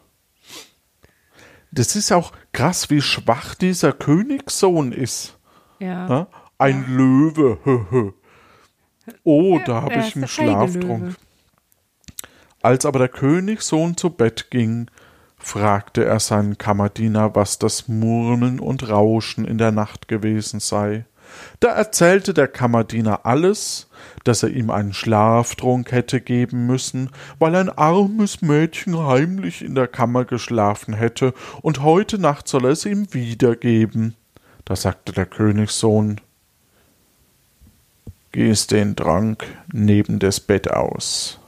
Das 1.71 1.95
ist 1.95 2.11
auch 2.11 2.31
krass, 2.53 2.89
wie 2.89 3.01
schwach 3.01 3.55
dieser 3.55 3.91
Königssohn 3.91 4.91
ist. 4.91 5.37
Ja. 5.79 6.07
Ne? 6.07 6.27
Ein 6.57 6.85
Löwe. 6.87 7.59
hö, 7.63 7.79
hö. 7.89 8.11
Oh, 9.23 9.59
da 9.65 9.81
habe 9.81 9.95
ich 9.95 10.15
einen 10.15 10.27
Schlaftrunk. 10.27 11.15
Als 12.61 12.85
aber 12.85 12.99
der 12.99 13.09
Königssohn 13.09 13.97
zu 13.97 14.09
Bett 14.09 14.49
ging, 14.49 14.89
fragte 15.37 16.05
er 16.05 16.19
seinen 16.19 16.57
Kammerdiener, 16.57 17.35
was 17.35 17.59
das 17.59 17.87
Murmeln 17.87 18.59
und 18.59 18.89
Rauschen 18.89 19.45
in 19.45 19.57
der 19.57 19.71
Nacht 19.71 20.07
gewesen 20.07 20.59
sei. 20.59 21.05
Da 21.59 21.69
erzählte 21.69 22.33
der 22.33 22.47
Kammerdiener 22.47 23.25
alles, 23.25 23.87
dass 24.23 24.43
er 24.43 24.49
ihm 24.49 24.69
einen 24.69 24.93
Schlaftrunk 24.93 25.91
hätte 25.91 26.21
geben 26.21 26.65
müssen, 26.65 27.09
weil 27.39 27.55
ein 27.55 27.69
armes 27.69 28.41
Mädchen 28.41 28.97
heimlich 28.97 29.61
in 29.63 29.75
der 29.75 29.87
Kammer 29.87 30.25
geschlafen 30.25 30.93
hätte, 30.93 31.33
und 31.61 31.81
heute 31.81 32.17
Nacht 32.17 32.47
soll 32.47 32.65
er 32.65 32.71
es 32.71 32.85
ihm 32.85 33.13
wiedergeben. 33.13 34.15
Da 34.65 34.75
sagte 34.75 35.13
der 35.13 35.25
Königssohn 35.25 36.19
Gieß 38.31 38.67
den 38.67 38.97
Trank 38.97 39.45
neben 39.71 40.19
das 40.19 40.41
Bett 40.41 40.69
aus. 40.69 41.39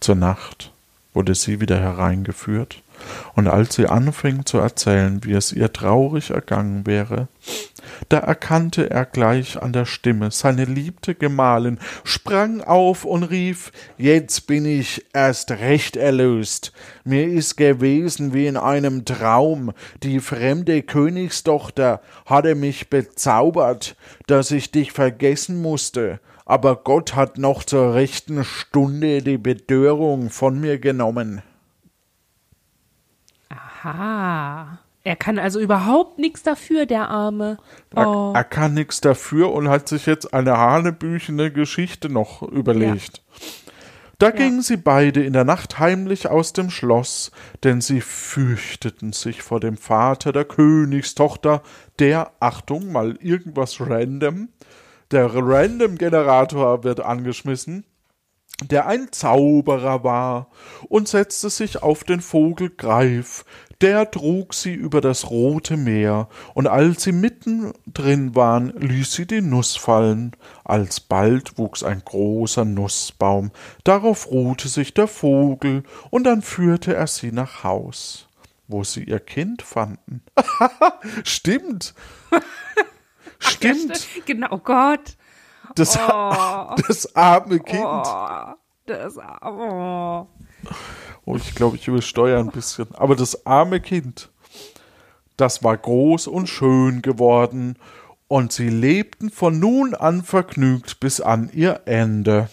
Zur 0.00 0.16
Nacht 0.16 0.72
wurde 1.14 1.36
sie 1.36 1.60
wieder 1.60 1.78
hereingeführt, 1.78 2.82
und 3.34 3.48
als 3.48 3.74
sie 3.74 3.86
anfing 3.86 4.46
zu 4.46 4.58
erzählen, 4.58 5.24
wie 5.24 5.32
es 5.32 5.52
ihr 5.52 5.72
traurig 5.72 6.30
ergangen 6.30 6.86
wäre, 6.86 7.28
da 8.08 8.18
erkannte 8.18 8.90
er 8.90 9.04
gleich 9.04 9.60
an 9.60 9.72
der 9.72 9.84
Stimme 9.84 10.30
seine 10.30 10.64
liebte 10.64 11.14
Gemahlin, 11.14 11.78
sprang 12.04 12.60
auf 12.60 13.04
und 13.04 13.24
rief 13.24 13.72
Jetzt 13.96 14.46
bin 14.46 14.64
ich 14.64 15.06
erst 15.12 15.50
recht 15.50 15.96
erlöst. 15.96 16.72
Mir 17.04 17.26
ist 17.26 17.56
gewesen 17.56 18.34
wie 18.34 18.46
in 18.46 18.56
einem 18.56 19.04
Traum. 19.04 19.72
Die 20.02 20.20
fremde 20.20 20.82
Königstochter 20.82 22.00
hatte 22.26 22.54
mich 22.54 22.90
bezaubert, 22.90 23.96
dass 24.26 24.50
ich 24.50 24.70
dich 24.70 24.92
vergessen 24.92 25.60
musste, 25.62 26.20
aber 26.44 26.76
Gott 26.76 27.14
hat 27.14 27.38
noch 27.38 27.64
zur 27.64 27.94
rechten 27.94 28.44
Stunde 28.44 29.22
die 29.22 29.38
Bedörung 29.38 30.30
von 30.30 30.60
mir 30.60 30.78
genommen. 30.78 31.42
Aha. 33.86 34.78
Er 35.04 35.14
kann 35.14 35.38
also 35.38 35.60
überhaupt 35.60 36.18
nichts 36.18 36.42
dafür, 36.42 36.84
der 36.84 37.08
Arme. 37.08 37.58
Er, 37.94 38.08
Oh. 38.08 38.32
er 38.34 38.42
kann 38.42 38.74
nichts 38.74 39.00
dafür 39.00 39.52
und 39.52 39.68
hat 39.68 39.88
sich 39.88 40.06
jetzt 40.06 40.34
eine 40.34 40.56
hanebüchene 40.58 41.52
Geschichte 41.52 42.08
noch 42.08 42.42
überlegt. 42.42 43.22
Da 44.18 44.30
gingen 44.30 44.62
sie 44.62 44.78
beide 44.78 45.22
in 45.22 45.34
der 45.34 45.44
Nacht 45.44 45.78
heimlich 45.78 46.26
aus 46.28 46.54
dem 46.54 46.70
Schloss, 46.70 47.30
denn 47.62 47.80
sie 47.80 48.00
fürchteten 48.00 49.12
sich 49.12 49.42
vor 49.42 49.60
dem 49.60 49.76
Vater 49.76 50.32
der 50.32 50.46
Königstochter, 50.46 51.62
der, 51.98 52.32
Achtung, 52.40 52.90
mal 52.90 53.16
irgendwas 53.20 53.78
random, 53.78 54.48
der 55.10 55.30
Random-Generator 55.32 56.82
wird 56.82 57.00
angeschmissen, 57.00 57.84
der 58.62 58.86
ein 58.86 59.12
Zauberer 59.12 60.02
war, 60.02 60.48
und 60.88 61.08
setzte 61.08 61.50
sich 61.50 61.82
auf 61.82 62.02
den 62.02 62.22
Vogel 62.22 62.70
Greif, 62.70 63.44
der 63.80 64.10
trug 64.10 64.54
sie 64.54 64.74
über 64.74 65.00
das 65.00 65.30
rote 65.30 65.76
Meer, 65.76 66.28
und 66.54 66.66
als 66.66 67.02
sie 67.02 67.12
mitten 67.12 67.72
drin 67.86 68.34
waren, 68.34 68.70
ließ 68.78 69.12
sie 69.12 69.26
die 69.26 69.40
Nuss 69.40 69.76
fallen. 69.76 70.32
Alsbald 70.64 71.58
wuchs 71.58 71.82
ein 71.82 72.02
großer 72.04 72.64
Nussbaum, 72.64 73.50
darauf 73.84 74.30
ruhte 74.30 74.68
sich 74.68 74.94
der 74.94 75.08
Vogel, 75.08 75.82
und 76.10 76.24
dann 76.24 76.42
führte 76.42 76.94
er 76.94 77.06
sie 77.06 77.32
nach 77.32 77.64
Haus, 77.64 78.28
wo 78.68 78.84
sie 78.84 79.04
ihr 79.04 79.20
Kind 79.20 79.62
fanden. 79.62 80.22
Stimmt. 81.24 81.94
Stimmt. 83.38 84.06
Genau, 84.24 84.48
oh 84.50 84.58
Gott. 84.58 85.16
Das, 85.74 85.98
Oh, 85.98 86.74
das 86.88 87.14
arme 87.14 87.60
Kind. 87.60 87.84
oh, 87.84 88.54
das, 88.86 89.18
oh. 89.42 90.26
Oh, 91.26 91.36
ich 91.36 91.54
glaube, 91.54 91.76
ich 91.76 91.88
übersteuere 91.88 92.38
ein 92.40 92.50
bisschen. 92.52 92.86
Aber 92.94 93.16
das 93.16 93.44
arme 93.46 93.80
Kind, 93.80 94.30
das 95.36 95.62
war 95.62 95.76
groß 95.76 96.28
und 96.28 96.46
schön 96.48 97.02
geworden, 97.02 97.76
und 98.28 98.52
sie 98.52 98.68
lebten 98.68 99.30
von 99.30 99.58
nun 99.60 99.94
an 99.94 100.22
vergnügt 100.24 100.98
bis 101.00 101.20
an 101.20 101.50
ihr 101.52 101.82
Ende. 101.84 102.48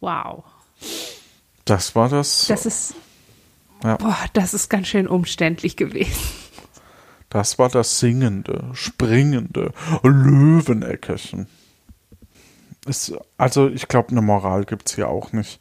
Wow. 0.00 0.44
Das 1.64 1.94
war 1.94 2.08
das. 2.08 2.46
Das 2.46 2.66
ist, 2.66 2.94
Ja. 3.84 3.96
boah, 3.96 4.16
das 4.32 4.54
ist 4.54 4.68
ganz 4.68 4.88
schön 4.88 5.06
umständlich 5.06 5.76
gewesen. 5.76 6.18
Das 7.30 7.58
war 7.58 7.68
das 7.68 7.98
singende, 8.00 8.70
springende 8.72 9.72
Löweneckerchen. 10.02 11.46
Es, 12.86 13.12
also 13.36 13.68
ich 13.68 13.86
glaube, 13.86 14.10
eine 14.10 14.22
Moral 14.22 14.64
gibt's 14.64 14.94
hier 14.94 15.08
auch 15.08 15.32
nicht. 15.32 15.60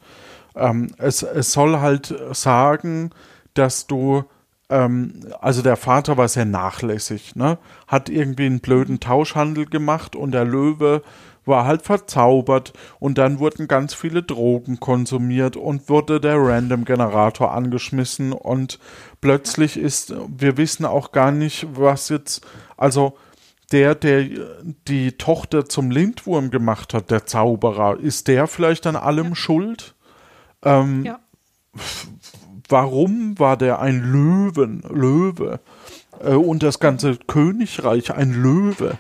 Ähm, 0.58 0.92
es, 0.98 1.24
es 1.24 1.52
soll 1.52 1.80
halt 1.80 2.14
sagen, 2.32 3.12
dass 3.54 3.88
du, 3.88 4.24
ähm, 4.70 5.22
also 5.40 5.62
der 5.62 5.78
Vater 5.78 6.18
war 6.18 6.28
sehr 6.28 6.46
nachlässig, 6.46 7.36
ne? 7.36 7.58
Hat 7.88 8.10
irgendwie 8.10 8.46
einen 8.46 8.60
blöden 8.60 9.00
Tauschhandel 9.00 9.66
gemacht 9.66 10.16
und 10.16 10.32
der 10.32 10.46
Löwe 10.46 11.02
war 11.48 11.66
halt 11.66 11.82
verzaubert 11.82 12.74
und 13.00 13.18
dann 13.18 13.40
wurden 13.40 13.68
ganz 13.68 13.94
viele 13.94 14.22
Drogen 14.22 14.80
konsumiert 14.80 15.56
und 15.56 15.90
wurde 15.90 16.20
der 16.20 16.38
Random-Generator 16.38 17.52
angeschmissen 17.52 18.34
und 18.34 18.80
plötzlich 19.22 19.78
ist, 19.78 20.14
wir 20.28 20.58
wissen 20.58 20.86
auch 20.86 21.12
gar 21.12 21.32
nicht, 21.32 21.68
was 21.72 22.10
jetzt, 22.10 22.46
also 22.76 23.18
der, 23.72 23.96
der 23.96 24.28
die 24.88 25.14
Tochter 25.14 25.68
zum 25.68 25.92
Lindwurm 25.92 26.52
gemacht 26.52 26.94
hat, 26.94 27.12
der 27.12 27.26
Zauberer, 27.26 28.00
ist 28.00 28.28
der 28.28 28.48
vielleicht 28.48 28.88
an 28.88 28.96
allem 28.96 29.36
schuld? 29.36 29.96
Ähm, 30.68 31.06
Ja. 31.06 31.20
Warum 32.70 33.40
war 33.40 33.56
der 33.58 33.80
ein 33.80 34.02
Löwen, 34.12 34.84
Löwe? 34.90 35.60
Äh, 36.24 36.34
und 36.34 36.64
das 36.64 36.80
ganze 36.80 37.18
Königreich 37.28 38.12
ein 38.14 38.34
Löwe? 38.34 38.98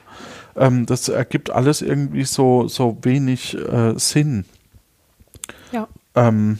Ähm, 0.55 0.85
das 0.85 1.09
ergibt 1.09 1.49
alles 1.49 1.81
irgendwie 1.81 2.23
so, 2.23 2.67
so 2.67 2.97
wenig 3.01 3.55
äh, 3.57 3.93
Sinn. 3.97 4.45
Ja. 5.71 5.87
Ähm, 6.15 6.59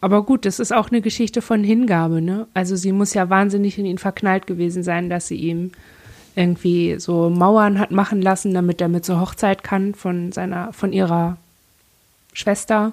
Aber 0.00 0.22
gut, 0.22 0.44
das 0.44 0.60
ist 0.60 0.72
auch 0.72 0.90
eine 0.90 1.00
Geschichte 1.00 1.42
von 1.42 1.64
Hingabe, 1.64 2.20
ne? 2.22 2.46
Also 2.54 2.76
sie 2.76 2.92
muss 2.92 3.14
ja 3.14 3.28
wahnsinnig 3.28 3.78
in 3.78 3.86
ihn 3.86 3.98
verknallt 3.98 4.46
gewesen 4.46 4.82
sein, 4.82 5.10
dass 5.10 5.26
sie 5.28 5.36
ihm 5.36 5.72
irgendwie 6.36 6.96
so 6.98 7.30
Mauern 7.30 7.78
hat 7.78 7.90
machen 7.90 8.22
lassen, 8.22 8.54
damit 8.54 8.80
er 8.80 8.88
mit 8.88 9.04
zur 9.04 9.20
Hochzeit 9.20 9.64
kann 9.64 9.94
von 9.94 10.32
seiner, 10.32 10.72
von 10.72 10.92
ihrer 10.92 11.38
Schwester. 12.34 12.92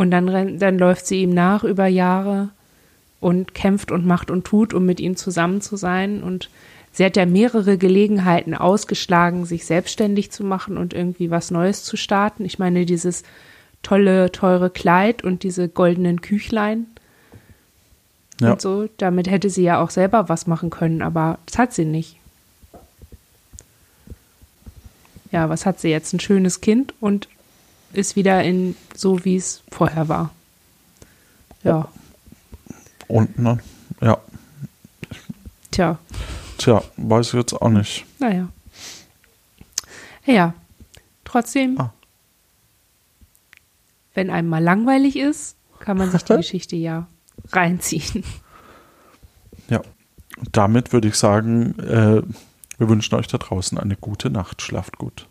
Und 0.00 0.12
dann, 0.12 0.58
dann 0.58 0.78
läuft 0.78 1.06
sie 1.06 1.20
ihm 1.20 1.34
nach 1.34 1.62
über 1.62 1.86
Jahre 1.86 2.48
und 3.20 3.52
kämpft 3.52 3.92
und 3.92 4.06
macht 4.06 4.30
und 4.30 4.46
tut, 4.46 4.72
um 4.72 4.86
mit 4.86 4.98
ihm 4.98 5.14
zusammen 5.14 5.60
zu 5.60 5.76
sein. 5.76 6.22
Und 6.22 6.48
sie 6.90 7.04
hat 7.04 7.18
ja 7.18 7.26
mehrere 7.26 7.76
Gelegenheiten 7.76 8.54
ausgeschlagen, 8.54 9.44
sich 9.44 9.66
selbstständig 9.66 10.30
zu 10.30 10.42
machen 10.42 10.78
und 10.78 10.94
irgendwie 10.94 11.30
was 11.30 11.50
Neues 11.50 11.84
zu 11.84 11.98
starten. 11.98 12.46
Ich 12.46 12.58
meine, 12.58 12.86
dieses 12.86 13.24
tolle, 13.82 14.32
teure 14.32 14.70
Kleid 14.70 15.22
und 15.22 15.42
diese 15.42 15.68
goldenen 15.68 16.22
Küchlein 16.22 16.86
ja. 18.40 18.52
und 18.52 18.62
so, 18.62 18.88
damit 18.96 19.28
hätte 19.28 19.50
sie 19.50 19.64
ja 19.64 19.82
auch 19.82 19.90
selber 19.90 20.30
was 20.30 20.46
machen 20.46 20.70
können, 20.70 21.02
aber 21.02 21.38
das 21.44 21.58
hat 21.58 21.74
sie 21.74 21.84
nicht. 21.84 22.16
Ja, 25.30 25.50
was 25.50 25.66
hat 25.66 25.78
sie 25.78 25.90
jetzt? 25.90 26.14
Ein 26.14 26.20
schönes 26.20 26.62
Kind 26.62 26.94
und 27.00 27.28
ist 27.92 28.16
wieder 28.16 28.42
in 28.44 28.76
so, 28.94 29.24
wie 29.24 29.36
es 29.36 29.62
vorher 29.70 30.08
war. 30.08 30.30
Ja, 31.62 31.88
Und, 33.08 33.38
ne? 33.38 33.58
Ja. 34.00 34.18
tja, 35.70 35.98
Tja, 36.58 36.82
weiß 36.96 37.28
ich 37.28 37.32
jetzt 37.34 37.52
auch 37.54 37.68
nicht. 37.68 38.04
naja. 38.18 38.48
Ja, 40.26 40.54
trotzdem, 41.24 41.78
Ah. 41.80 41.92
wenn 44.14 44.30
einem 44.30 44.48
mal 44.48 44.62
langweilig 44.62 45.16
ist, 45.16 45.56
kann 45.80 45.96
man 45.96 46.10
sich 46.10 46.22
die 46.24 46.36
Geschichte 46.36 46.76
ja 46.76 47.06
reinziehen. 47.52 48.22
Ja. 49.68 49.80
Und 50.38 50.56
damit 50.56 50.92
würde 50.92 51.08
ich 51.08 51.14
sagen, 51.16 51.78
äh, 51.80 52.22
wir 52.78 52.88
wünschen 52.88 53.14
euch 53.16 53.26
da 53.26 53.38
draußen 53.38 53.76
eine 53.78 53.96
gute 53.96 54.30
Nacht. 54.30 54.62
Schlaft 54.62 54.96
gut. 54.98 55.26